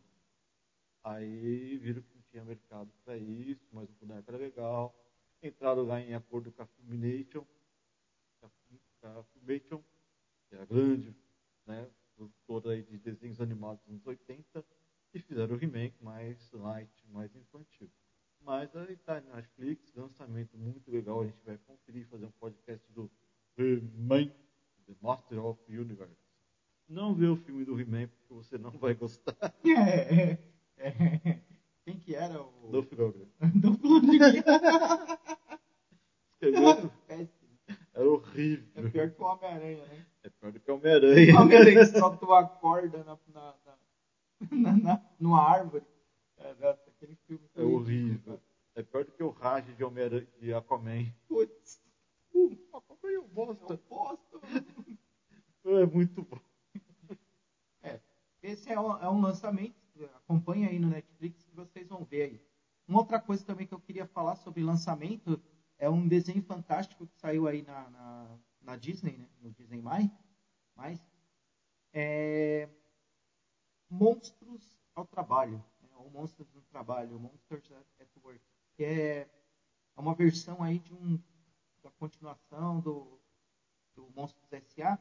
Aí 1.02 1.78
viram 1.78 2.02
que 2.02 2.19
tinha 2.30 2.44
mercado 2.44 2.90
para 3.04 3.16
isso, 3.16 3.66
mas 3.72 3.88
o 3.90 3.92
boneco 3.94 4.30
era 4.30 4.38
legal. 4.38 4.94
Entraram 5.42 5.82
lá 5.82 6.00
em 6.00 6.14
acordo 6.14 6.52
com 6.52 6.62
a 6.62 6.66
Filmination. 6.66 7.44
A 9.02 9.22
Filmation, 9.32 9.82
que 10.48 10.54
é 10.56 10.60
a 10.60 10.64
grande 10.64 11.14
né, 11.66 11.90
produtora 12.14 12.82
de 12.82 12.98
desenhos 12.98 13.40
animados 13.40 13.80
dos 13.84 13.92
anos 13.92 14.06
80, 14.06 14.64
e 15.14 15.20
fizeram 15.20 15.56
o 15.56 15.62
He-Man 15.62 15.90
mais 16.00 16.52
light, 16.52 17.06
mais 17.08 17.34
infantil. 17.34 17.90
Mas 18.42 18.74
aí 18.76 18.92
está 18.92 19.20
na 19.20 19.36
Netflix, 19.36 19.94
lançamento 19.94 20.56
muito 20.56 20.90
legal. 20.90 21.22
A 21.22 21.26
gente 21.26 21.42
vai 21.44 21.58
conferir, 21.58 22.06
fazer 22.08 22.26
um 22.26 22.30
podcast 22.32 22.92
do 22.92 23.10
He-Man, 23.56 24.28
The 24.86 24.94
Master 25.00 25.44
of 25.44 25.62
the 25.64 25.78
Universe. 25.78 26.16
Não 26.88 27.14
vê 27.14 27.26
o 27.26 27.36
filme 27.36 27.64
do 27.64 27.78
He-Man 27.80 28.08
porque 28.08 28.34
você 28.34 28.58
não 28.58 28.70
vai 28.70 28.94
gostar. 28.94 29.34
É, 31.90 31.92
é, 31.92 31.92
é. 31.92 31.92
Quem 31.92 31.98
que 31.98 32.14
era 32.14 32.40
o. 32.40 32.70
Dolph 32.70 32.92
Lundgren. 32.92 33.28
Dolph 33.56 33.82
Lundgren. 33.82 34.42
Era 37.92 38.08
horrível. 38.08 38.66
É 38.74 38.88
pior 38.88 39.10
que 39.10 39.20
o 39.20 39.24
Homem-Aranha, 39.24 39.84
né? 39.86 40.06
É 40.22 40.30
pior 40.30 40.52
do 40.52 40.60
que 40.60 40.70
o 40.70 40.74
Homem-Aranha. 40.74 41.34
O 41.34 41.42
Homem-Aranha 41.42 41.86
solta 41.86 42.24
uma 42.24 42.46
corda 42.46 43.04
na, 43.04 43.18
na, 43.28 43.54
na, 44.50 44.76
na, 44.76 45.02
numa 45.18 45.42
árvore. 45.42 45.84
É, 46.38 46.78
aquele 46.88 47.16
filme 47.26 47.44
é 47.54 47.62
horrível. 47.62 48.40
É 48.74 48.82
pior 48.82 49.04
do 49.04 49.12
que 49.12 49.22
o 49.22 49.30
Raj 49.30 49.66
de 49.76 49.84
Homem-Aranha 49.84 50.28
de 50.40 50.54
Aquaman. 50.54 51.12
Putz. 51.28 51.82
Uh, 52.32 52.56
Aquaman 52.72 53.12
eu 53.12 53.28
bosta. 53.28 53.74
Eu 53.74 53.80
bosta. 53.88 54.40
É 55.64 55.86
muito 55.86 56.22
bom. 56.22 56.40
É. 57.82 58.00
Esse 58.42 58.72
é 58.72 58.80
um, 58.80 58.96
é 58.96 59.10
um 59.10 59.20
lançamento. 59.20 59.74
Acompanha 60.24 60.68
aí 60.70 60.78
no 60.78 60.88
Netflix 60.88 61.49
vão 61.90 62.04
ver 62.04 62.22
aí. 62.22 62.40
Uma 62.88 63.00
outra 63.00 63.20
coisa 63.20 63.44
também 63.44 63.66
que 63.66 63.74
eu 63.74 63.80
queria 63.80 64.06
falar 64.06 64.36
sobre 64.36 64.62
lançamento 64.62 65.40
é 65.78 65.88
um 65.88 66.08
desenho 66.08 66.42
fantástico 66.42 67.06
que 67.06 67.16
saiu 67.18 67.46
aí 67.46 67.62
na, 67.62 67.90
na, 67.90 68.38
na 68.62 68.76
Disney, 68.76 69.16
né? 69.16 69.28
no 69.40 69.50
Disney+. 69.50 69.82
Mais, 69.82 70.10
mais 70.74 71.00
é 71.92 72.68
Monstros 73.88 74.78
ao 74.94 75.04
Trabalho, 75.04 75.64
né? 75.82 75.88
ou 75.96 76.10
Monstros 76.10 76.50
no 76.52 76.62
Trabalho, 76.62 77.18
Monsters 77.18 77.70
at 77.98 78.16
Work, 78.22 78.40
que 78.76 78.84
é, 78.84 79.20
é 79.20 80.00
uma 80.00 80.14
versão 80.14 80.62
aí 80.62 80.78
de 80.78 80.94
um 80.94 81.20
da 81.82 81.90
continuação 81.92 82.80
do, 82.80 83.20
do 83.94 84.10
Monstros 84.10 84.52
S.A., 84.52 84.98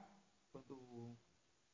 quando 0.51 1.17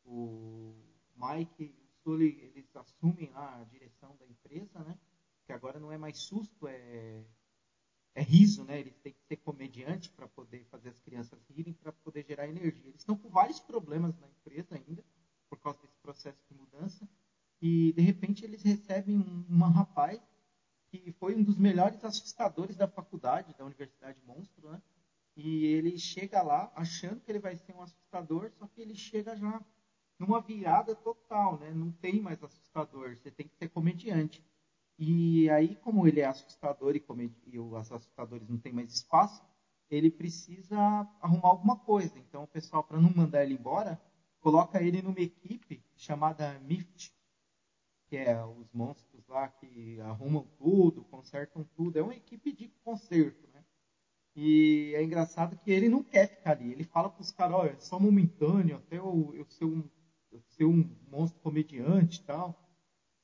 o 0.04 0.76
Mike 1.16 1.85
Sully 2.06 2.40
eles 2.56 2.76
assumem 2.76 3.32
lá 3.32 3.60
a 3.60 3.64
direção 3.64 4.16
da 4.18 4.28
empresa, 4.28 4.80
né? 4.84 4.96
Que 5.48 5.52
agora 5.52 5.80
não 5.80 5.92
é 5.92 5.98
mais 5.98 6.20
susto, 6.20 6.68
é 6.68 7.26
é 8.14 8.22
riso, 8.22 8.64
né? 8.64 8.80
Eles 8.80 8.98
têm 9.00 9.12
que 9.12 9.22
ser 9.28 9.36
comediante 9.38 10.10
para 10.10 10.28
poder 10.28 10.64
fazer 10.72 10.90
as 10.90 11.00
crianças 11.00 11.38
rirem, 11.50 11.74
para 11.74 11.92
poder 11.92 12.26
gerar 12.26 12.48
energia. 12.48 12.88
Eles 12.88 13.02
estão 13.02 13.18
com 13.18 13.30
vários 13.30 13.60
problemas 13.60 14.18
na 14.18 14.28
empresa 14.30 14.76
ainda, 14.76 15.04
por 15.50 15.60
causa 15.60 15.82
desse 15.82 15.98
processo 15.98 16.40
de 16.50 16.56
mudança. 16.56 17.08
E, 17.62 17.92
de 17.92 18.02
repente, 18.02 18.46
eles 18.46 18.64
recebem 18.64 19.18
um, 19.18 19.46
uma 19.50 19.70
rapaz 19.70 20.22
que 20.88 21.12
foi 21.14 21.36
um 21.36 21.44
dos 21.44 21.58
melhores 21.58 22.04
assustadores 22.06 22.78
da 22.78 22.88
faculdade, 22.88 23.54
da 23.58 23.66
Universidade 23.66 24.22
Monstro, 24.26 24.70
né? 24.70 24.82
E 25.36 25.66
ele 25.66 25.98
chega 25.98 26.42
lá 26.42 26.72
achando 26.74 27.20
que 27.20 27.30
ele 27.30 27.40
vai 27.40 27.58
ser 27.58 27.74
um 27.74 27.82
assustador, 27.82 28.50
só 28.54 28.66
que 28.68 28.80
ele 28.80 28.96
chega 28.96 29.36
já 29.36 29.62
numa 30.20 30.42
virada 30.42 30.96
total, 30.96 31.58
né? 31.60 31.72
Não 31.74 31.92
tem 31.92 32.22
mais 32.22 32.44
assustador, 32.44 33.16
você 33.16 33.32
tem 33.32 33.48
que 33.48 33.56
ser 33.56 33.70
comediante. 33.70 34.44
E 34.98 35.50
aí, 35.50 35.76
como 35.76 36.08
ele 36.08 36.22
é 36.22 36.26
assustador 36.26 36.96
e, 36.96 37.04
e 37.48 37.60
os 37.60 37.92
assustadores 37.92 38.48
não 38.48 38.58
têm 38.58 38.72
mais 38.72 38.94
espaço, 38.94 39.44
ele 39.90 40.10
precisa 40.10 40.78
arrumar 41.22 41.50
alguma 41.50 41.78
coisa. 41.78 42.18
Então, 42.18 42.44
o 42.44 42.48
pessoal, 42.48 42.84
para 42.84 43.00
não 43.00 43.12
mandar 43.14 43.44
ele 43.44 43.54
embora, 43.54 44.00
coloca 44.40 44.82
ele 44.82 45.02
numa 45.02 45.20
equipe 45.20 45.84
chamada 45.96 46.60
MIFT, 46.62 47.14
que 48.08 48.18
é 48.18 48.44
os 48.46 48.72
monstros 48.72 49.28
lá 49.28 49.48
que 49.48 50.00
arrumam 50.02 50.48
tudo, 50.58 51.04
consertam 51.06 51.64
tudo. 51.76 51.98
É 51.98 52.04
uma 52.04 52.16
equipe 52.16 52.52
de 52.52 52.70
conserto, 52.84 53.48
né? 53.54 53.64
E 54.36 54.94
é 54.96 55.04
engraçado 55.04 55.58
que 55.58 55.72
ele 55.72 55.90
não 55.90 56.04
quer 56.04 56.28
ficar 56.28 56.52
ali. 56.52 56.72
Ele 56.72 56.84
fala 56.84 57.10
para 57.10 57.22
os 57.22 57.32
caras, 57.32 57.56
olha, 57.58 57.72
é 57.72 57.80
só 57.80 58.00
momentâneo, 58.00 58.78
até 58.78 58.98
eu, 58.98 59.34
eu, 59.34 59.46
ser 59.50 59.66
um, 59.66 59.84
ser 60.56 60.66
um 60.66 60.90
monstro 61.10 61.40
comediante 61.42 62.20
e 62.20 62.24
tal. 62.24 62.60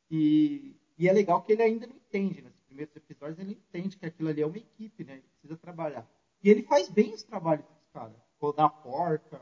E 0.10 0.76
e 1.02 1.10
é 1.10 1.12
legal 1.12 1.42
que 1.42 1.52
ele 1.52 1.64
ainda 1.64 1.88
não 1.88 1.96
entende, 1.96 2.44
nesses 2.44 2.62
primeiros 2.62 2.96
episódios 2.96 3.40
ele 3.40 3.54
entende 3.54 3.98
que 3.98 4.06
aquilo 4.06 4.30
ali 4.30 4.40
é 4.40 4.46
uma 4.46 4.60
equipe, 4.60 5.04
né? 5.04 5.14
Ele 5.14 5.24
precisa 5.30 5.58
trabalhar. 5.58 6.08
E 6.44 6.48
ele 6.48 6.62
faz 6.62 6.90
bem 6.90 7.12
os 7.12 7.24
trabalhos 7.24 7.66
dos 7.66 7.88
caras. 7.92 8.16
Rodar 8.40 8.68
a 8.68 8.70
porta. 8.70 9.42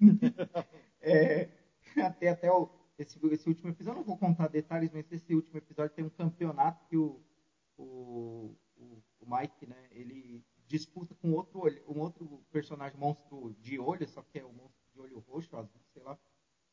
é, 1.02 1.50
até 2.02 2.30
até 2.30 2.50
o, 2.50 2.70
esse, 2.98 3.18
esse, 3.26 3.48
último 3.50 3.68
episódio, 3.68 3.98
eu 3.98 4.00
não 4.00 4.02
vou 4.02 4.16
contar 4.16 4.48
detalhes, 4.48 4.90
mas 4.90 5.04
esse 5.12 5.34
último 5.34 5.58
episódio 5.58 5.94
tem 5.94 6.06
um 6.06 6.08
campeonato 6.08 6.82
que 6.88 6.96
o, 6.96 7.20
o, 7.76 8.56
o, 8.78 9.02
o 9.20 9.36
Mike, 9.36 9.66
né? 9.66 9.88
Ele 9.90 10.42
disputa 10.66 11.14
com 11.16 11.32
outro, 11.32 11.60
um 11.86 12.00
outro 12.00 12.42
personagem 12.50 12.98
monstro 12.98 13.54
de 13.60 13.78
olho, 13.78 14.08
só 14.08 14.22
que 14.22 14.38
é 14.38 14.44
o 14.44 14.52
monstro 14.54 14.82
de 14.94 15.00
olho 15.00 15.18
roxo, 15.28 15.54
azul, 15.54 15.82
sei 15.92 16.02
lá. 16.02 16.18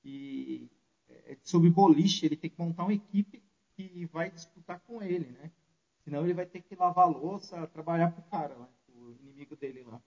E 0.05 0.69
é, 1.09 1.35
sobre 1.41 1.69
boliche, 1.71 2.27
ele 2.27 2.37
tem 2.37 2.49
que 2.49 2.59
montar 2.59 2.83
uma 2.83 2.93
equipe 2.93 3.43
que 3.75 4.05
vai 4.05 4.29
disputar 4.29 4.79
com 4.81 5.01
ele, 5.01 5.31
né? 5.31 5.51
Senão 6.03 6.23
ele 6.23 6.35
vai 6.35 6.45
ter 6.45 6.61
que 6.61 6.75
lavar 6.75 7.09
louça, 7.09 7.65
trabalhar 7.67 8.11
pro 8.11 8.21
cara 8.29 8.55
lá, 8.55 8.69
o 8.87 9.11
inimigo 9.13 9.55
dele 9.55 9.83
lá. 9.83 9.99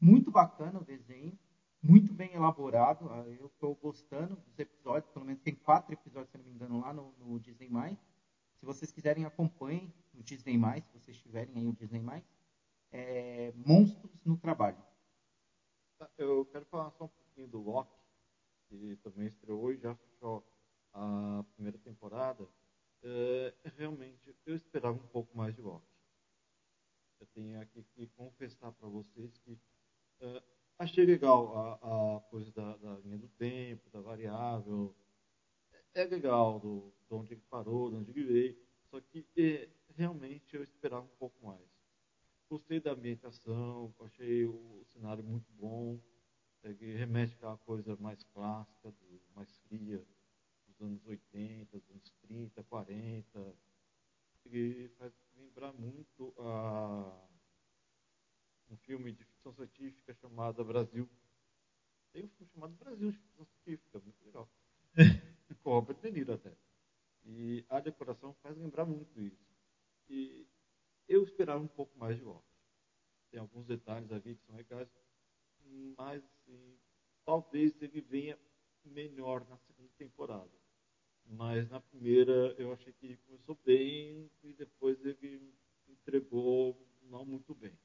Muito 0.00 0.32
bacana 0.32 0.80
o 0.80 0.84
desenho, 0.84 1.38
muito 1.80 2.12
bem 2.12 2.34
elaborado. 2.34 3.08
Ah, 3.08 3.24
eu 3.38 3.46
estou 3.46 3.76
gostando 3.76 4.34
dos 4.34 4.58
episódios, 4.58 5.12
pelo 5.12 5.24
menos 5.24 5.40
tem 5.40 5.54
quatro 5.54 5.92
episódios, 5.92 6.30
se 6.32 6.38
não 6.38 6.44
me 6.44 6.50
engano, 6.50 6.80
lá 6.80 6.92
no, 6.92 7.14
no 7.18 7.38
Disney+. 7.38 7.70
Se 8.58 8.66
vocês 8.66 8.90
quiserem, 8.90 9.24
acompanhem 9.24 9.94
no 10.12 10.24
Disney+, 10.24 10.58
se 10.82 10.92
vocês 10.92 11.16
tiverem 11.18 11.56
aí 11.56 11.66
o 11.68 11.72
Disney+. 11.72 12.02
É, 12.90 13.52
Monstros 13.54 14.10
no 14.24 14.36
Trabalho. 14.36 14.78
Eu 16.18 16.44
quero 16.46 16.64
falar 16.66 16.90
só 16.90 17.04
um 17.04 17.08
pouquinho 17.08 17.46
do 17.46 17.60
Loki, 17.62 18.05
que 18.68 18.96
também 19.02 19.26
estreou 19.26 19.72
e 19.72 19.78
já 19.78 19.94
fechou 19.94 20.46
a 20.92 21.44
primeira 21.54 21.78
temporada. 21.78 22.46
É, 23.02 23.54
realmente 23.76 24.34
eu 24.44 24.56
esperava 24.56 24.96
um 24.96 25.06
pouco 25.08 25.36
mais 25.36 25.54
de 25.54 25.62
Loki. 25.62 25.86
Eu 27.20 27.26
tenho 27.28 27.60
aqui 27.60 27.82
que 27.94 28.06
confessar 28.08 28.72
para 28.72 28.88
vocês 28.88 29.38
que 29.38 29.58
é, 30.20 30.42
achei 30.78 31.04
legal 31.04 31.56
a, 31.56 32.16
a 32.16 32.20
coisa 32.20 32.50
da, 32.52 32.76
da, 32.76 32.98
linha 32.98 33.18
do 33.18 33.28
tempo, 33.28 33.88
da 33.90 34.00
variável. 34.00 34.94
É, 35.94 36.02
é 36.02 36.04
legal 36.04 36.58
do, 36.60 36.92
de 37.08 37.14
onde 37.14 37.34
ele 37.34 37.42
parou, 37.48 37.90
de 37.90 37.96
onde 37.96 38.10
ele 38.10 38.24
veio. 38.24 38.58
Só 38.90 39.00
que 39.00 39.26
é, 39.36 39.68
realmente 39.94 40.56
eu 40.56 40.62
esperava 40.62 41.04
um 41.04 41.16
pouco 41.18 41.44
mais. 41.44 41.76
Gostei 42.48 42.80
da 42.80 42.92
ambientação, 42.92 43.94
achei 44.00 44.46
o 44.46 44.84
cenário 44.92 45.24
muito 45.24 45.50
bom. 45.52 45.98
Ele 46.68 46.96
remete 46.96 47.34
àquela 47.34 47.56
coisa 47.58 47.96
mais 47.96 48.22
clássica, 48.24 48.92
mais 49.34 49.56
fria 49.68 50.04
dos 50.66 50.80
anos 50.80 51.06
80, 51.06 51.78
dos 51.78 51.90
anos 51.90 52.10
30, 52.22 52.64
40. 52.64 53.56
ele 54.46 54.88
faz 54.98 55.12
lembrar 55.36 55.72
muito 55.72 56.34
a 56.38 57.28
um 58.68 58.76
filme 58.78 59.12
de 59.12 59.24
ficção 59.24 59.52
científica 59.54 60.12
chamado 60.14 60.64
Brasil. 60.64 61.08
Tem 62.12 62.24
um 62.24 62.28
filme 62.28 62.50
chamado 62.52 62.74
Brasil 62.74 63.12
de 63.12 63.18
ficção 63.18 63.44
científica, 63.44 64.00
muito 64.00 64.24
legal. 64.24 64.48
Com 65.62 65.70
Robert 65.70 65.98
De 65.98 66.10
Niro 66.10 66.32
até. 66.32 66.52
E 67.24 67.64
a 67.68 67.78
decoração 67.78 68.34
faz 68.42 68.56
lembrar 68.56 68.84
muito 68.84 69.20
isso. 69.20 69.46
E 70.08 70.46
eu 71.08 71.22
esperava 71.22 71.62
um 71.62 71.68
pouco 71.68 71.96
mais 71.98 72.16
de 72.16 72.24
Lost. 72.24 72.44
Tem 73.30 73.38
alguns 73.38 73.66
detalhes 73.66 74.10
ali 74.10 74.34
que 74.34 74.44
são 74.46 74.56
legais, 74.56 74.88
mas 75.96 76.24
assim, 76.24 76.78
talvez 77.24 77.80
ele 77.82 78.00
venha 78.00 78.38
melhor 78.84 79.46
na 79.48 79.56
segunda 79.56 79.90
temporada. 79.96 80.50
Mas 81.24 81.68
na 81.68 81.80
primeira 81.80 82.54
eu 82.58 82.72
achei 82.72 82.92
que 82.92 83.16
começou 83.18 83.58
bem 83.64 84.30
e 84.42 84.52
depois 84.52 85.04
ele 85.04 85.52
entregou 85.88 86.80
não 87.02 87.24
muito 87.24 87.54
bem. 87.54 87.76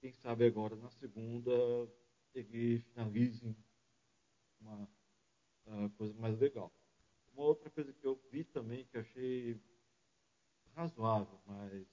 Quem 0.00 0.12
sabe 0.12 0.44
agora 0.44 0.76
na 0.76 0.90
segunda 0.90 1.52
ele 2.34 2.80
finalize 2.80 3.56
uma 4.60 4.88
uh, 5.66 5.90
coisa 5.96 6.14
mais 6.14 6.38
legal. 6.38 6.70
Uma 7.32 7.44
outra 7.44 7.70
coisa 7.70 7.92
que 7.92 8.04
eu 8.04 8.20
vi 8.30 8.44
também 8.44 8.84
que 8.86 8.98
achei 8.98 9.58
razoável, 10.74 11.40
mas 11.46 11.86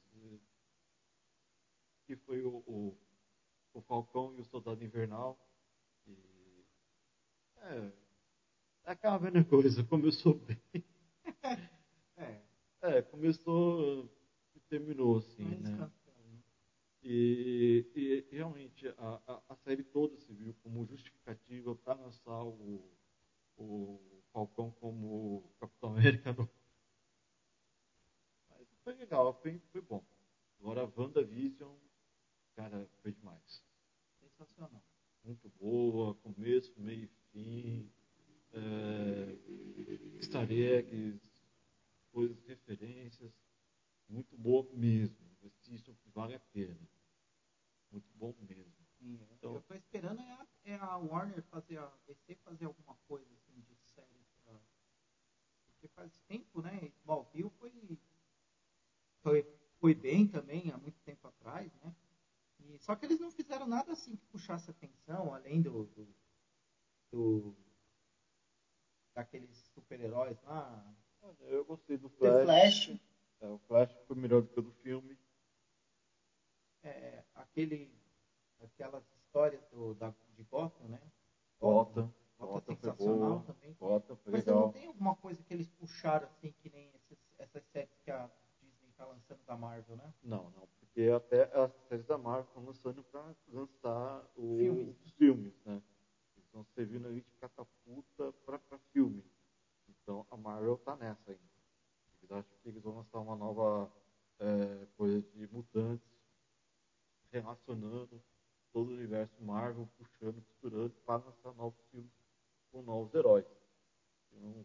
que 2.05 2.15
foi 2.15 2.43
o, 2.43 2.57
o, 2.67 2.97
o 3.73 3.81
Falcão 3.81 4.33
e 4.35 4.41
o 4.41 4.45
Soldado 4.45 4.83
Invernal. 4.83 5.37
E, 6.07 6.65
é, 7.57 7.91
aquela 8.85 9.19
mesma 9.19 9.43
coisa, 9.43 9.83
começou 9.83 10.35
bem. 10.35 10.57
é. 12.17 12.41
é, 12.81 13.01
começou 13.01 14.09
e 14.55 14.59
terminou 14.61 15.17
assim, 15.17 15.43
Mas, 15.43 15.61
né? 15.61 15.91
E, 17.05 17.85
e, 17.95 18.35
realmente 18.35 18.87
a, 18.87 19.21
a, 19.27 19.41
a, 19.49 19.55
série 19.57 19.83
toda 19.83 20.15
se 20.15 20.33
viu 20.33 20.55
como 20.63 20.85
justificativa 20.85 21.75
para 21.75 21.99
lançar 21.99 22.43
o, 22.45 22.89
o 23.57 23.99
Falcão 24.31 24.71
como 24.71 25.43
Capitão 25.59 25.91
América. 25.91 26.31
No... 26.31 26.49
Mas 28.49 28.67
foi 28.85 28.93
legal, 28.93 29.33
foi, 29.41 29.59
foi 29.71 29.81
bom. 29.81 30.01
Agora 30.61 30.83
a 30.83 31.01
WandaVision, 31.01 31.75
cara, 32.55 32.87
foi 33.01 33.11
demais. 33.11 33.63
Sensacional. 34.19 34.83
Muito 35.23 35.49
boa, 35.59 36.15
começo, 36.15 36.73
meio 36.77 37.05
e 37.05 37.07
fim. 37.31 37.91
É, 38.51 39.37
easter 40.17 40.51
eggs, 40.51 41.19
coisas, 42.11 42.37
referências. 42.45 43.31
Muito 44.07 44.37
boa 44.37 44.67
mesmo. 44.73 45.15
Isso 45.67 45.95
vale 46.13 46.35
a 46.35 46.39
pena. 46.39 46.77
Muito 47.91 48.09
bom 48.15 48.33
mesmo. 48.41 48.73
então, 49.31 49.53
eu 49.53 49.59
estou 49.59 49.77
esperando 49.77 50.21
é 50.21 50.31
a, 50.31 50.47
é 50.65 50.75
a, 50.75 50.97
Warner 50.97 51.41
fazer 51.43 51.77
a 51.77 51.91
DC 52.07 52.35
fazer 52.35 52.65
alguma 52.65 52.95
coisa 53.07 53.31
assim 53.33 53.59
de 53.61 53.75
série 53.75 54.25
pra... 54.43 54.59
porque 55.67 55.87
faz 55.89 56.17
tempo, 56.27 56.61
né? 56.61 56.91
Smallville 57.01 57.49
foi, 57.59 57.99
foi 59.21 59.43
foi 59.83 59.93
bem 59.93 60.25
também 60.25 60.71
há 60.71 60.77
muito 60.77 60.97
tempo 61.01 61.27
atrás, 61.27 61.69
né? 61.81 61.93
E, 62.63 62.77
só 62.79 62.95
que 62.95 63.05
eles 63.05 63.19
não 63.19 63.31
fizeram 63.31 63.67
nada 63.67 63.91
assim 63.91 64.15
que 64.15 64.25
puxasse 64.27 64.71
atenção, 64.71 65.33
além 65.33 65.61
do, 65.61 65.85
do, 65.85 66.07
do 67.11 67.55
daqueles 69.13 69.55
super-heróis 69.73 70.41
lá. 70.43 70.95
Eu 71.41 71.63
gostei 71.65 71.97
do 71.97 72.09
Flash. 72.09 72.33
The 72.33 72.43
Flash. 72.45 72.99
É, 73.41 73.47
o 73.47 73.57
Flash 73.59 73.93
foi 74.07 74.15
melhor 74.15 74.41
do 74.41 74.47
que 74.47 74.59
o 74.59 74.63
do 74.63 74.71
filme 74.71 75.17
é, 76.83 77.23
aquele, 77.35 77.91
aquelas 78.61 79.03
histórias 79.15 79.63
do, 79.71 79.93
da, 79.95 80.13
de 80.35 80.43
Gotham, 80.43 80.87
né? 80.87 81.01
Gotham. 81.59 82.13
Gotham, 82.37 82.75
sensacional 82.75 83.41
também. 83.41 83.73
Gotham 83.79 84.17
foi 84.17 84.33
Mas 84.33 84.45
legal. 84.45 84.61
não 84.61 84.71
tem 84.71 84.85
alguma 84.87 85.15
coisa 85.15 85.41
que 85.43 85.53
eles 85.53 85.69
puxaram 85.69 86.27
assim, 86.27 86.51
que 86.59 86.69
nem 86.69 86.91
esses, 86.95 87.17
essas 87.37 87.63
séries 87.67 87.95
que 88.03 88.11
a 88.11 88.29
Disney 88.61 88.89
está 88.89 89.05
lançando 89.05 89.41
da 89.45 89.55
Marvel, 89.55 89.95
né? 89.95 90.13
Não, 90.21 90.49
não. 90.51 90.67
Porque 90.79 91.03
até 91.03 91.43
as 91.57 91.71
séries 91.87 92.05
da 92.05 92.17
Marvel 92.17 92.45
estão 92.47 92.65
lançando 92.65 93.03
para 93.05 93.33
lançar 93.47 94.29
o, 94.35 94.57
filmes. 94.57 95.01
os 95.05 95.11
filmes, 95.13 95.53
né? 95.65 95.81
Eles 96.35 96.45
estão 96.45 96.65
servindo 96.75 97.07
ali 97.07 97.21
de 97.21 97.31
catapulta 97.39 98.33
para 98.45 98.59
filme. 98.91 99.23
Então 99.87 100.27
a 100.29 100.35
Marvel 100.35 100.75
está 100.75 100.97
nessa 100.97 101.31
ainda. 101.31 101.53
Eles 102.19 102.31
acham 102.31 102.57
que 102.61 102.69
eles 102.69 102.83
vão 102.83 102.97
lançar 102.97 103.19
uma 103.19 103.37
nova 103.37 103.91
é, 104.39 104.85
coisa 104.97 105.21
de 105.21 105.47
mutantes 105.47 106.13
relacionando 107.33 108.21
todo 108.71 108.89
o 108.89 108.93
universo 108.93 109.35
Marvel, 109.43 109.89
puxando, 109.97 110.41
costurando 110.41 110.93
para 111.05 111.23
lançar 111.23 111.53
novos 111.55 111.79
filmes 111.89 112.11
com 112.71 112.83
novos 112.83 113.13
heróis, 113.13 113.45
com 114.29 114.63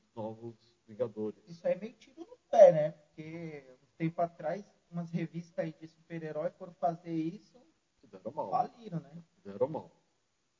Isso 1.47 1.67
é 1.67 1.75
meio 1.75 1.95
tiro 1.95 2.21
no 2.21 2.39
pé, 2.51 2.73
né? 2.73 2.91
Porque 2.93 3.65
um 3.83 3.97
tempo 3.97 4.21
atrás, 4.21 4.65
umas 4.91 5.11
revistas 5.11 5.59
aí 5.59 5.73
de 5.73 5.87
super-herói 5.87 6.51
foram 6.51 6.75
fazer 6.75 7.13
isso, 7.13 7.59
Fizeram 8.01 8.33
mal. 8.33 8.51
faliram, 8.51 9.01
né? 9.01 9.23
Fizeram 9.35 9.69
mal. 9.69 9.91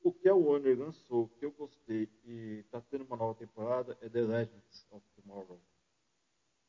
O 0.03 0.13
que 0.13 0.29
a 0.29 0.35
Warner 0.35 0.79
lançou, 0.79 1.29
que 1.29 1.45
eu 1.45 1.51
gostei 1.53 2.09
e 2.25 2.63
está 2.65 2.81
tendo 2.81 3.05
uma 3.05 3.17
nova 3.17 3.35
temporada, 3.35 3.99
é 4.01 4.09
The 4.09 4.21
Legends 4.21 4.87
of 4.91 5.05
Tomorrow. 5.17 5.61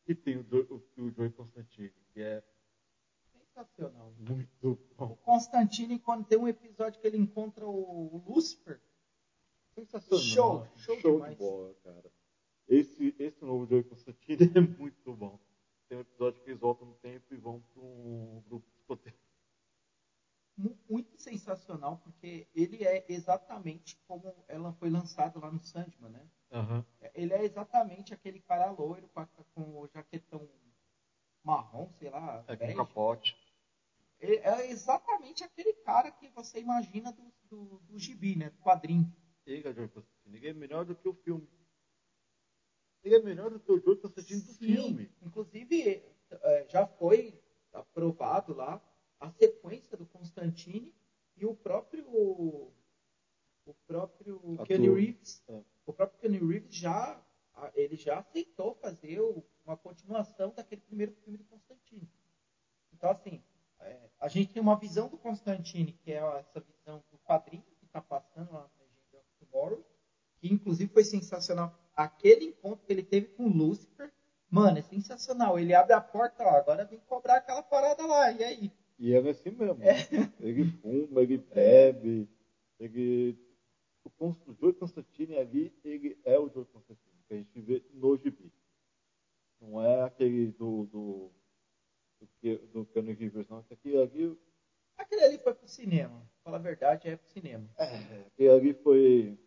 Que 0.03 0.15
tem 0.15 0.37
o, 0.37 0.41
o, 0.41 1.03
o 1.03 1.11
Joey 1.11 1.31
Constantine, 1.31 1.93
que 2.11 2.21
é 2.21 2.43
sensacional. 3.31 4.13
Muito 4.17 4.79
bom. 4.97 5.11
O 5.11 5.17
Constantine, 5.17 5.99
quando 5.99 6.25
tem 6.25 6.37
um 6.37 6.47
episódio 6.47 6.99
que 6.99 7.07
ele 7.07 7.17
encontra 7.17 7.65
o 7.67 8.23
Lucifer. 8.27 8.81
Sensacional. 9.75 10.19
Show, 10.23 10.67
show, 10.75 10.99
show 10.99 11.13
demais. 11.13 11.33
de 11.33 11.37
bola, 11.37 11.75
cara. 11.83 12.11
Esse, 12.67 13.15
esse 13.17 13.43
novo 13.43 13.65
Joey 13.65 13.83
Constantine 13.83 14.51
é 14.55 14.59
muito 14.59 15.13
bom. 15.13 15.39
Tem 15.87 15.97
um 15.97 16.01
episódio 16.01 16.41
que 16.41 16.49
eles 16.49 16.59
voltam 16.59 16.87
no 16.87 16.93
tempo 16.95 17.33
e 17.33 17.37
vão 17.37 17.61
para 17.61 17.81
um 17.81 18.43
grupo 18.47 18.69
de 18.69 18.77
escoteiro. 18.77 19.17
Muito 20.89 21.17
sensacional, 21.17 21.99
porque 22.03 22.45
ele 22.53 22.83
é 22.83 23.05
exatamente 23.07 23.97
como 24.05 24.35
ela 24.47 24.73
foi 24.73 24.89
lançada 24.89 25.39
lá 25.39 25.49
no 25.49 25.59
Sandman, 25.59 26.11
né? 26.11 26.29
Uhum. 26.51 26.83
Ele 27.13 27.33
é 27.33 27.45
exatamente 27.89 28.13
aquele 28.13 28.39
cara 28.41 28.69
loiro 28.71 29.07
com, 29.09 29.19
a, 29.19 29.25
com 29.25 29.81
o 29.81 29.87
jaquetão 29.87 30.47
marrom, 31.43 31.89
sei 31.97 32.09
lá. 32.09 32.43
É, 32.47 32.55
com 32.55 32.75
capote. 32.75 33.35
É, 34.19 34.35
é 34.35 34.69
exatamente 34.69 35.43
aquele 35.43 35.73
cara 35.73 36.11
que 36.11 36.29
você 36.29 36.59
imagina 36.59 37.11
do, 37.11 37.33
do, 37.49 37.79
do 37.79 37.99
gibi, 37.99 38.35
né? 38.35 38.49
Do 38.49 38.57
quadrinho. 38.59 39.11
Ele 39.45 40.47
é 40.47 40.53
melhor 40.53 40.85
do 40.85 40.95
que 40.95 41.07
o 41.07 41.13
filme. 41.13 41.47
Ele 43.03 43.15
é 43.15 43.21
melhor 43.21 43.49
do 43.49 43.59
que 43.59 43.71
o 43.71 43.79
George 43.79 44.01
Constantine 44.01 44.41
do 44.41 44.53
filme. 44.53 45.11
Inclusive, 45.21 46.03
é, 46.29 46.67
já 46.69 46.85
foi 46.85 47.41
aprovado 47.73 48.53
lá 48.53 48.81
a 49.19 49.31
sequência 49.31 49.97
do 49.97 50.05
Constantine 50.05 50.93
e 51.35 51.45
o 51.45 51.55
próprio 51.55 52.05
o 53.65 53.73
próprio 53.85 54.57
Kenny 54.65 54.89
Reeves, 54.89 55.43
é. 55.47 55.61
o 55.85 55.93
próprio 55.93 56.19
Kenny 56.19 56.39
Reeves 56.39 56.73
já 56.73 57.23
ele 57.75 57.95
já 57.95 58.19
aceitou 58.19 58.75
fazer 58.75 59.19
uma 59.65 59.77
continuação 59.77 60.53
daquele 60.55 60.81
primeiro 60.81 61.13
filme 61.23 61.37
do 61.37 61.43
Constantine. 61.45 62.09
Então 62.93 63.11
assim, 63.11 63.41
é, 63.79 64.09
a 64.19 64.27
gente 64.27 64.53
tem 64.53 64.61
uma 64.61 64.77
visão 64.77 65.07
do 65.07 65.17
Constantine, 65.17 65.93
que 65.93 66.11
é 66.11 66.17
essa 66.17 66.59
visão 66.59 67.03
do 67.11 67.17
quadrinho 67.19 67.63
que 67.79 67.85
está 67.85 68.01
passando 68.01 68.51
lá 68.51 68.61
na 68.61 68.83
Legend 68.83 69.17
of 69.17 69.25
Tomorrow, 69.39 69.85
que 70.37 70.53
inclusive 70.53 70.91
foi 70.91 71.03
sensacional. 71.03 71.73
Aquele 71.95 72.45
encontro 72.45 72.85
que 72.85 72.93
ele 72.93 73.03
teve 73.03 73.27
com 73.27 73.45
o 73.45 73.49
Lucifer, 73.49 74.11
mano, 74.49 74.77
é 74.77 74.81
sensacional. 74.81 75.59
Ele 75.59 75.73
abre 75.73 75.93
a 75.93 76.01
porta, 76.01 76.43
ó, 76.43 76.49
agora 76.49 76.85
vem 76.85 76.99
cobrar 76.99 77.37
aquela 77.37 77.61
parada 77.61 78.05
lá, 78.05 78.31
e 78.31 78.43
aí? 78.43 78.71
E 78.97 79.13
é 79.13 79.17
assim 79.29 79.51
mesmo. 79.51 79.83
É. 79.83 80.07
Ele 80.39 80.65
fuma, 80.65 81.21
ele 81.21 81.37
bebe, 81.37 82.29
ele... 82.79 83.37
O 84.17 84.53
Joe 84.59 84.73
Constantine 84.73 85.37
ali, 85.37 85.73
ele 85.83 86.17
é 86.25 86.37
o 86.37 86.49
Joe 86.49 86.65
Constantine, 86.65 87.08
que 87.29 87.35
a 87.35 87.37
gente 87.37 87.61
vê 87.61 87.85
no 87.93 88.17
gibi. 88.17 88.51
Não 89.61 89.81
é 89.81 90.03
aquele 90.03 90.51
do, 90.51 90.85
do 90.87 91.31
do, 92.19 92.67
do 92.67 92.85
Keanu 92.87 93.13
Rivers, 93.13 93.47
não. 93.47 93.59
Aquele 93.69 93.97
ali... 94.01 94.39
Aquele 94.97 95.23
ali 95.23 95.37
foi 95.37 95.53
pro 95.53 95.67
cinema. 95.67 96.29
Fala 96.43 96.57
a 96.57 96.59
verdade, 96.59 97.07
é 97.07 97.15
pro 97.15 97.29
cinema. 97.29 97.69
É, 97.77 98.25
aquele 98.27 98.49
ali 98.49 98.73
foi... 98.73 99.39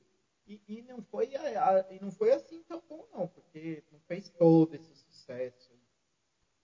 E, 0.47 0.61
e, 0.67 0.83
não 0.83 1.01
foi, 1.03 1.35
a, 1.37 1.71
a, 1.71 1.93
e 1.93 2.01
não 2.01 2.11
foi 2.11 2.33
assim 2.33 2.63
tão 2.65 2.83
bom, 2.89 3.07
não, 3.13 3.29
porque 3.29 3.85
não 3.93 4.01
fez 4.01 4.29
todo 4.31 4.75
esse 4.75 4.95
sucesso. 4.97 5.73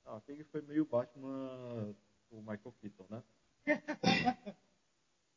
Não, 0.05 0.17
aquele 0.17 0.43
foi 0.45 0.63
meio 0.63 0.85
Batman 0.85 1.95
o 2.31 2.41
Michael 2.41 2.75
Keaton, 2.81 3.07
né? 3.09 3.23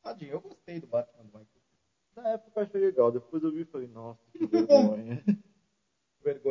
Tadinho, 0.01 0.31
eu 0.31 0.41
gostei 0.41 0.79
do 0.79 0.87
Batman 0.87 1.23
do 1.23 1.27
Michael 1.27 1.45
Keaton. 1.45 2.21
Na 2.21 2.29
época 2.29 2.59
eu 2.59 2.63
achei 2.63 2.81
legal, 2.81 3.11
depois 3.11 3.43
eu 3.43 3.51
vi 3.51 3.61
e 3.61 3.65
falei, 3.65 3.87
nossa, 3.87 4.19
que 4.31 4.45
vergonha. 4.47 5.23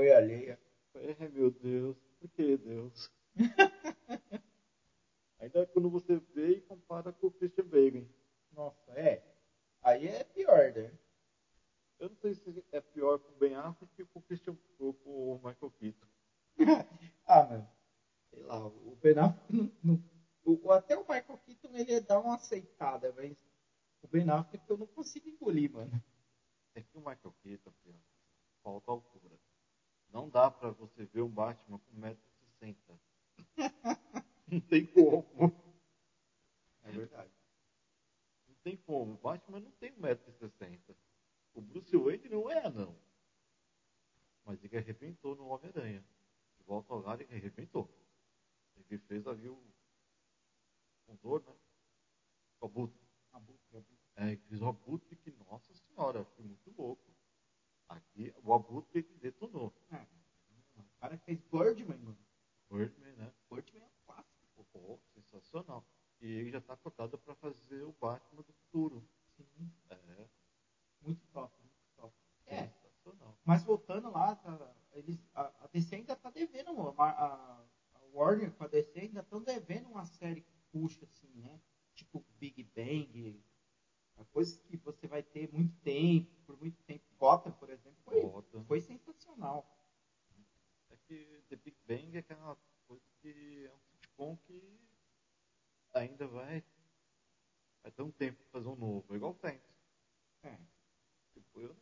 Vergonha 0.00 0.16
alheia. 0.16 0.58
É, 0.94 1.28
meu 1.28 1.50
Deus, 1.50 1.96
por 2.18 2.30
que 2.30 2.56
Deus? 2.56 3.10
Ainda 5.38 5.66
quando 5.66 5.90
você 5.90 6.16
vê 6.34 6.56
e 6.56 6.60
compara 6.62 7.12
com 7.12 7.28
o 7.28 7.30
Christian 7.30 7.64
Bale. 7.64 8.10
Nossa, 8.52 8.92
é. 8.92 9.22
Aí 9.82 10.08
é 10.08 10.24
pior, 10.24 10.72
né? 10.72 10.92
Eu 11.98 12.08
não 12.08 12.16
sei 12.16 12.34
se 12.34 12.64
é 12.72 12.80
pior 12.80 13.18
com 13.18 13.32
o 13.32 13.36
Ben 13.36 13.54
Affleck 13.54 13.94
que 13.94 14.04
com 14.06 14.18
o 14.18 14.22
Christian 14.22 14.56
ou 14.78 14.94
com 14.94 15.34
o 15.34 15.36
Michael 15.36 15.72
Keaton. 15.78 16.06
ah, 17.26 17.44
mano. 17.44 17.68
Sei 18.30 18.42
lá, 18.42 18.66
o 18.66 18.96
Ben 19.02 19.18
Affleck 19.18 19.52
não, 19.52 19.72
não, 19.82 20.02
o, 20.44 20.72
até 20.72 20.96
o 20.96 21.02
Michael 21.02 21.38
Keaton 21.46 21.68
ele 21.74 22.00
dá 22.00 22.18
uma 22.18 22.34
aceitada, 22.34 23.12
mas 23.16 23.36
o 24.02 24.08
Ben 24.08 24.28
Affleck 24.28 24.68
eu 24.68 24.78
não 24.78 24.86
consigo 24.86 25.28
engolir, 25.28 25.70
mano. 25.70 26.02
É 26.74 26.82
que 26.82 26.96
o 26.96 27.00
Michael 27.00 27.34
Keaton, 27.42 27.72
falta 28.62 28.90
altura. 28.90 29.38
Não 30.12 30.28
dá 30.28 30.50
pra 30.50 30.70
você 30.70 31.04
ver 31.06 31.22
um 31.22 31.28
Batman 31.28 31.78
com 31.78 32.00
1,60m. 32.00 32.98
não 34.50 34.60
tem 34.60 34.86
como. 34.86 35.24
É 36.82 36.90
verdade. 36.90 37.32
Não 38.48 38.54
tem 38.56 38.76
como. 38.76 39.14
O 39.14 39.18
Batman 39.18 39.60
não 39.60 39.70
tem 39.72 39.92
1,60m. 39.92 40.96
O 41.54 41.60
Bruce 41.60 41.96
Wayne 41.96 42.28
não 42.28 42.50
é 42.50 42.68
não. 42.70 42.96
Mas 44.44 44.62
ele 44.64 44.76
arrebentou 44.76 45.36
no 45.36 45.46
Homem-Aranha. 45.46 46.04
De 46.58 46.64
volta 46.64 46.92
ao 46.92 47.00
lar, 47.00 47.20
ele 47.20 47.34
arrebentou. 47.34 47.88
Ele 48.76 48.98
fez 48.98 49.26
ali 49.26 49.48
o 49.48 49.62
fundador, 51.06 51.42
né? 51.44 51.54
O 52.60 52.66
Abutre. 52.66 53.00
Abutre, 53.32 53.86
É, 54.16 54.28
ele 54.28 54.42
fez 54.48 54.60
o 54.60 54.66
Abutre 54.66 55.16
que, 55.16 55.30
nossa 55.48 55.72
senhora, 55.74 56.24
foi 56.24 56.44
muito 56.44 56.72
louco. 56.76 57.10
Aqui, 57.90 58.32
o 58.44 58.54
Abutre 58.54 59.02
detonou. 59.20 59.74
É. 59.90 60.06
O 60.76 61.00
cara 61.00 61.18
fez 61.18 61.40
Birdman, 61.42 61.98
mano. 61.98 62.18
Birdman, 62.70 63.12
né? 63.16 63.32
Birdman 63.50 63.82
é 63.82 63.84
um 63.84 63.90
clássico. 64.06 64.64
Pô, 64.72 65.00
sensacional. 65.12 65.84
E 66.20 66.26
ele 66.26 66.52
já 66.52 66.58
está 66.58 66.76
cotado 66.76 67.18
para 67.18 67.34
fazer 67.34 67.82
o 67.82 67.92
Batman 67.92 68.42
do 68.42 68.52
futuro. 68.52 69.04
Sim. 69.36 69.72
É. 69.90 70.28
Muito 71.00 71.26
top, 71.32 71.52
muito 71.60 71.74
top. 71.96 72.14
É. 72.46 72.68
Sensacional. 72.68 73.36
Mas 73.44 73.64
voltando 73.64 74.08
lá, 74.12 74.36
tá, 74.36 74.72
eles, 74.92 75.18
a, 75.34 75.64
a 75.64 75.66
DC 75.66 75.96
ainda 75.96 76.14
tá 76.14 76.30
devendo, 76.30 76.72
mano. 76.72 76.94
A, 76.96 77.10
a, 77.10 77.64
a 77.94 78.00
Warner 78.12 78.52
com 78.52 78.62
a 78.62 78.68
DC 78.68 79.00
ainda 79.00 79.20
estão 79.20 79.42
devendo 79.42 79.88
uma 79.88 80.06
série 80.06 80.42
que 80.42 80.54
puxa, 80.70 81.04
assim, 81.06 81.32
né? 81.40 81.60
Tipo 81.94 82.24
Big 82.38 82.62
Bang, 82.62 83.42
coisas 84.26 84.58
que 84.60 84.76
você 84.76 85.06
vai 85.06 85.22
ter 85.22 85.52
muito 85.52 85.74
tempo, 85.80 86.30
por 86.46 86.58
muito 86.58 86.82
tempo. 86.84 87.04
Gotham, 87.18 87.52
por 87.52 87.70
exemplo, 87.70 87.98
foi, 88.04 88.64
foi 88.64 88.80
sensacional. 88.80 89.66
É 90.90 90.96
que 91.06 91.42
The 91.48 91.56
Big 91.56 91.76
Bang 91.86 92.16
é 92.16 92.20
aquela 92.20 92.56
coisa 92.86 93.04
que 93.20 93.66
é 93.66 93.74
um 93.74 93.80
sitcom 93.80 94.36
que 94.46 94.80
ainda 95.94 96.26
vai, 96.26 96.64
vai 97.82 97.92
ter 97.92 98.02
um 98.02 98.10
tempo 98.10 98.38
para 98.38 98.50
fazer 98.50 98.68
um 98.68 98.76
novo, 98.76 99.12
é 99.12 99.16
igual 99.16 99.34
Friends. 99.34 99.64
É. 100.42 100.58
Tipo, 101.32 101.60
eu... 101.60 101.76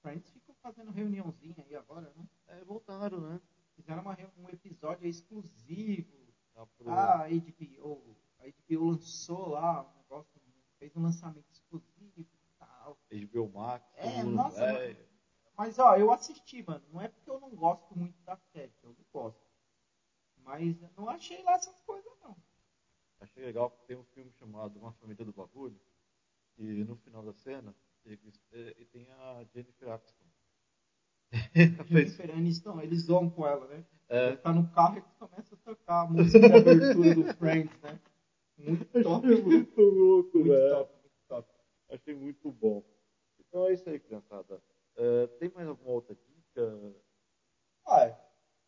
Friends 0.00 0.30
ficou 0.30 0.54
fazendo 0.56 0.90
reuniãozinha 0.90 1.64
aí 1.64 1.74
agora, 1.74 2.12
né? 2.16 2.28
É, 2.48 2.64
voltaram, 2.64 3.20
né? 3.20 3.40
Fizeram 3.74 4.02
uma, 4.02 4.16
um 4.36 4.48
episódio 4.48 5.06
exclusivo. 5.06 6.18
Tá 6.54 6.66
pro... 6.66 6.90
Ah, 6.90 7.24
a 7.24 7.28
HBO, 7.28 8.16
a 8.38 8.44
HBO 8.46 8.90
lançou 8.90 9.50
lá 9.50 9.82
um 9.82 9.96
negócio, 9.98 10.40
fez 10.80 10.96
um 10.96 11.02
lançamento 11.02 11.46
exclusivo 11.52 12.20
e 12.20 12.26
tal. 12.58 12.98
HBO 13.12 13.50
Max, 13.50 13.86
é, 13.96 14.22
nossa, 14.22 14.60
mas, 14.72 14.96
mas 15.54 15.78
ó, 15.78 15.94
eu 15.96 16.10
assisti, 16.10 16.62
mano. 16.62 16.82
Não 16.90 17.00
é 17.00 17.08
porque 17.08 17.30
eu 17.30 17.38
não 17.38 17.50
gosto 17.50 17.96
muito 17.96 18.18
da 18.22 18.36
série, 18.36 18.72
eu 18.82 18.88
não 18.88 19.04
gosto. 19.12 19.40
Mas 20.38 20.82
eu 20.82 20.90
não 20.96 21.08
achei 21.10 21.42
lá 21.42 21.52
essas 21.52 21.78
coisas, 21.82 22.10
não. 22.22 22.34
Achei 23.20 23.44
legal 23.44 23.70
porque 23.70 23.86
tem 23.86 23.96
um 23.96 24.04
filme 24.04 24.32
chamado 24.32 24.78
Uma 24.78 24.92
Família 24.94 25.24
do 25.24 25.32
Bagulho, 25.32 25.78
e 26.56 26.82
no 26.84 26.96
final 26.96 27.22
da 27.22 27.34
cena, 27.34 27.76
ele, 28.04 28.32
ele 28.50 28.86
tem 28.86 29.06
a 29.38 29.44
Jennifer 29.54 29.88
Aniston. 29.88 30.24
Jennifer 31.88 32.30
Aniston, 32.30 32.80
eles 32.80 33.02
zoam 33.02 33.30
com 33.30 33.46
ela, 33.46 33.66
né? 33.68 33.84
É. 34.08 34.36
Tá 34.36 34.52
no 34.52 34.68
carro 34.70 34.98
e 34.98 35.02
começa 35.18 35.54
a 35.54 35.58
tocar 35.58 36.02
a 36.02 36.06
música 36.06 36.40
de 36.40 36.54
abertura 36.56 37.14
do 37.14 37.34
Friends, 37.34 37.80
né? 37.80 38.00
Muito 38.58 39.02
top. 39.02 39.26
Achei 39.26 39.42
muito 39.42 39.80
louco, 39.80 40.38
muito 40.38 40.50
velho. 40.50 40.70
top, 40.70 40.92
muito 41.00 41.28
top. 41.28 41.48
Achei 41.90 42.14
muito 42.14 42.52
bom. 42.52 42.84
Então 43.38 43.66
é 43.66 43.72
isso 43.72 43.88
aí, 43.88 43.98
criançada. 44.00 44.62
Uh, 44.96 45.28
tem 45.38 45.50
mais 45.54 45.68
alguma 45.68 45.92
outra 45.92 46.14
dica? 46.14 46.78
Olha, 47.86 48.18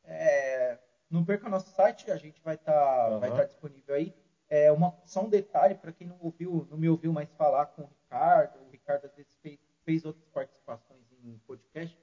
é, 0.05 0.79
não 1.11 1.25
perca 1.25 1.48
nosso 1.48 1.70
site, 1.75 2.11
a 2.11 2.16
gente 2.16 2.40
vai 2.42 2.55
estar 2.55 2.72
tá, 2.72 3.11
uhum. 3.11 3.20
vai 3.20 3.31
tá 3.31 3.44
disponível 3.44 3.94
aí. 3.94 4.14
É 4.48 4.70
uma, 4.70 4.96
só 5.05 5.25
um 5.25 5.29
detalhe 5.29 5.75
para 5.75 5.92
quem 5.92 6.07
não 6.07 6.18
ouviu, 6.20 6.66
não 6.70 6.77
me 6.77 6.88
ouviu 6.88 7.12
mais 7.12 7.31
falar 7.33 7.66
com 7.66 7.83
o 7.83 7.87
Ricardo. 7.87 8.59
O 8.66 8.70
Ricardo 8.70 9.07
às 9.07 9.14
vezes 9.14 9.35
fez, 9.42 9.59
fez 9.85 10.05
outras 10.05 10.29
participações 10.29 11.05
em 11.23 11.38
podcast. 11.47 11.99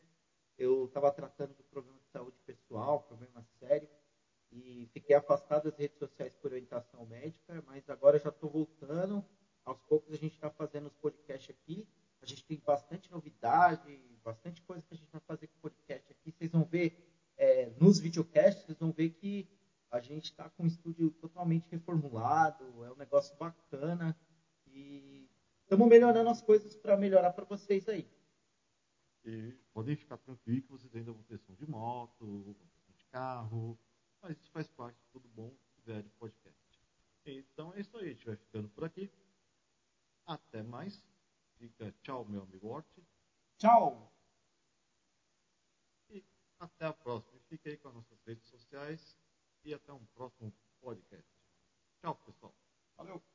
Eu 0.58 0.86
estava 0.86 1.12
tratando 1.12 1.54
do 1.54 1.64
problema 1.64 1.98
de 2.00 2.08
saúde 2.08 2.38
pessoal, 2.46 3.04
problema 3.04 3.44
sério, 3.60 3.88
e 4.52 4.90
fiquei 4.92 5.16
afastado 5.16 5.66
das 5.66 5.78
redes 5.78 5.98
sociais 5.98 6.36
por 6.36 6.52
orientação 6.52 7.06
médica, 7.06 7.64
mas 7.68 7.90
agora 7.90 8.20
já 8.20 8.30
estou 8.30 8.50
voltando. 8.50 9.24
Aos 9.64 9.80
poucos 9.82 10.14
a 10.14 10.18
gente 10.18 10.34
está 10.34 10.50
fazendo 10.50 10.88
os 10.88 10.96
podcasts 10.96 11.50
aqui. 11.50 11.88
A 12.22 12.26
gente 12.26 12.44
tem 12.46 12.62
bastante 12.66 13.10
novidade, 13.12 14.02
bastante 14.24 14.62
coisa 14.64 14.82
que 14.82 14.94
a 14.94 14.98
gente 14.98 15.12
vai 15.12 15.22
fazer 15.22 15.48
com 15.48 15.58
o 15.58 15.62
podcast 15.62 16.12
aqui. 16.12 16.32
Vocês 16.32 16.52
vão 16.52 16.66
ver 16.66 16.98
é, 17.38 17.72
nos 17.80 18.00
videocasts, 18.00 18.66
vocês 18.66 18.78
vão 18.78 18.92
ver 18.92 19.12
que 19.12 19.48
a 19.92 20.00
gente 20.00 20.26
está 20.26 20.50
com 20.50 20.64
um 20.64 20.68
estúdio 20.68 21.12
totalmente 21.12 21.70
reformulado, 21.70 22.64
é 22.84 22.92
um 22.92 22.96
negócio 22.96 23.36
bacana 23.38 24.16
estamos 25.70 25.88
melhorando 25.88 26.32
as 26.32 26.42
coisas 26.42 26.76
para 26.76 26.98
melhorar 26.98 27.32
para 27.32 27.46
vocês 27.46 27.88
aí. 27.88 28.10
E 29.24 29.52
podem 29.72 29.96
ficar 29.96 30.18
tranquilos 30.18 30.66
que 30.66 30.72
vocês 30.72 30.96
ainda 30.96 31.12
vão 31.12 31.22
ter 31.22 31.38
som 31.38 31.54
de 31.54 31.70
moto, 31.70 32.56
de 32.88 33.06
carro, 33.12 33.78
mas 34.20 34.36
isso 34.36 34.50
faz 34.50 34.68
parte 34.68 34.98
de 35.00 35.08
tudo 35.12 35.28
bom 35.28 35.56
velho 35.86 36.10
podcast. 36.18 36.60
Então 37.24 37.72
é 37.76 37.82
isso 37.82 37.96
aí, 37.98 38.08
a 38.08 38.10
gente 38.14 38.26
vai 38.26 38.36
ficando 38.36 38.68
por 38.70 38.84
aqui. 38.84 39.12
Até 40.26 40.64
mais. 40.64 41.06
Fica 41.60 41.94
tchau, 42.02 42.26
meu 42.26 42.42
amigo 42.42 42.68
Ort. 42.68 42.88
Tchau. 43.60 44.12
E 46.10 46.26
até 46.60 46.86
a 46.86 46.94
próxima. 46.94 47.40
Fique 47.48 47.70
aí 47.70 47.78
com 47.78 47.90
as 47.90 47.94
nossas 47.94 48.20
redes 48.24 48.48
sociais 48.48 49.16
e 49.64 49.72
até 49.72 49.94
um 49.94 50.06
próximo 50.16 50.52
podcast. 50.82 51.30
Tchau, 52.02 52.16
pessoal. 52.26 52.56
Valeu. 52.98 53.29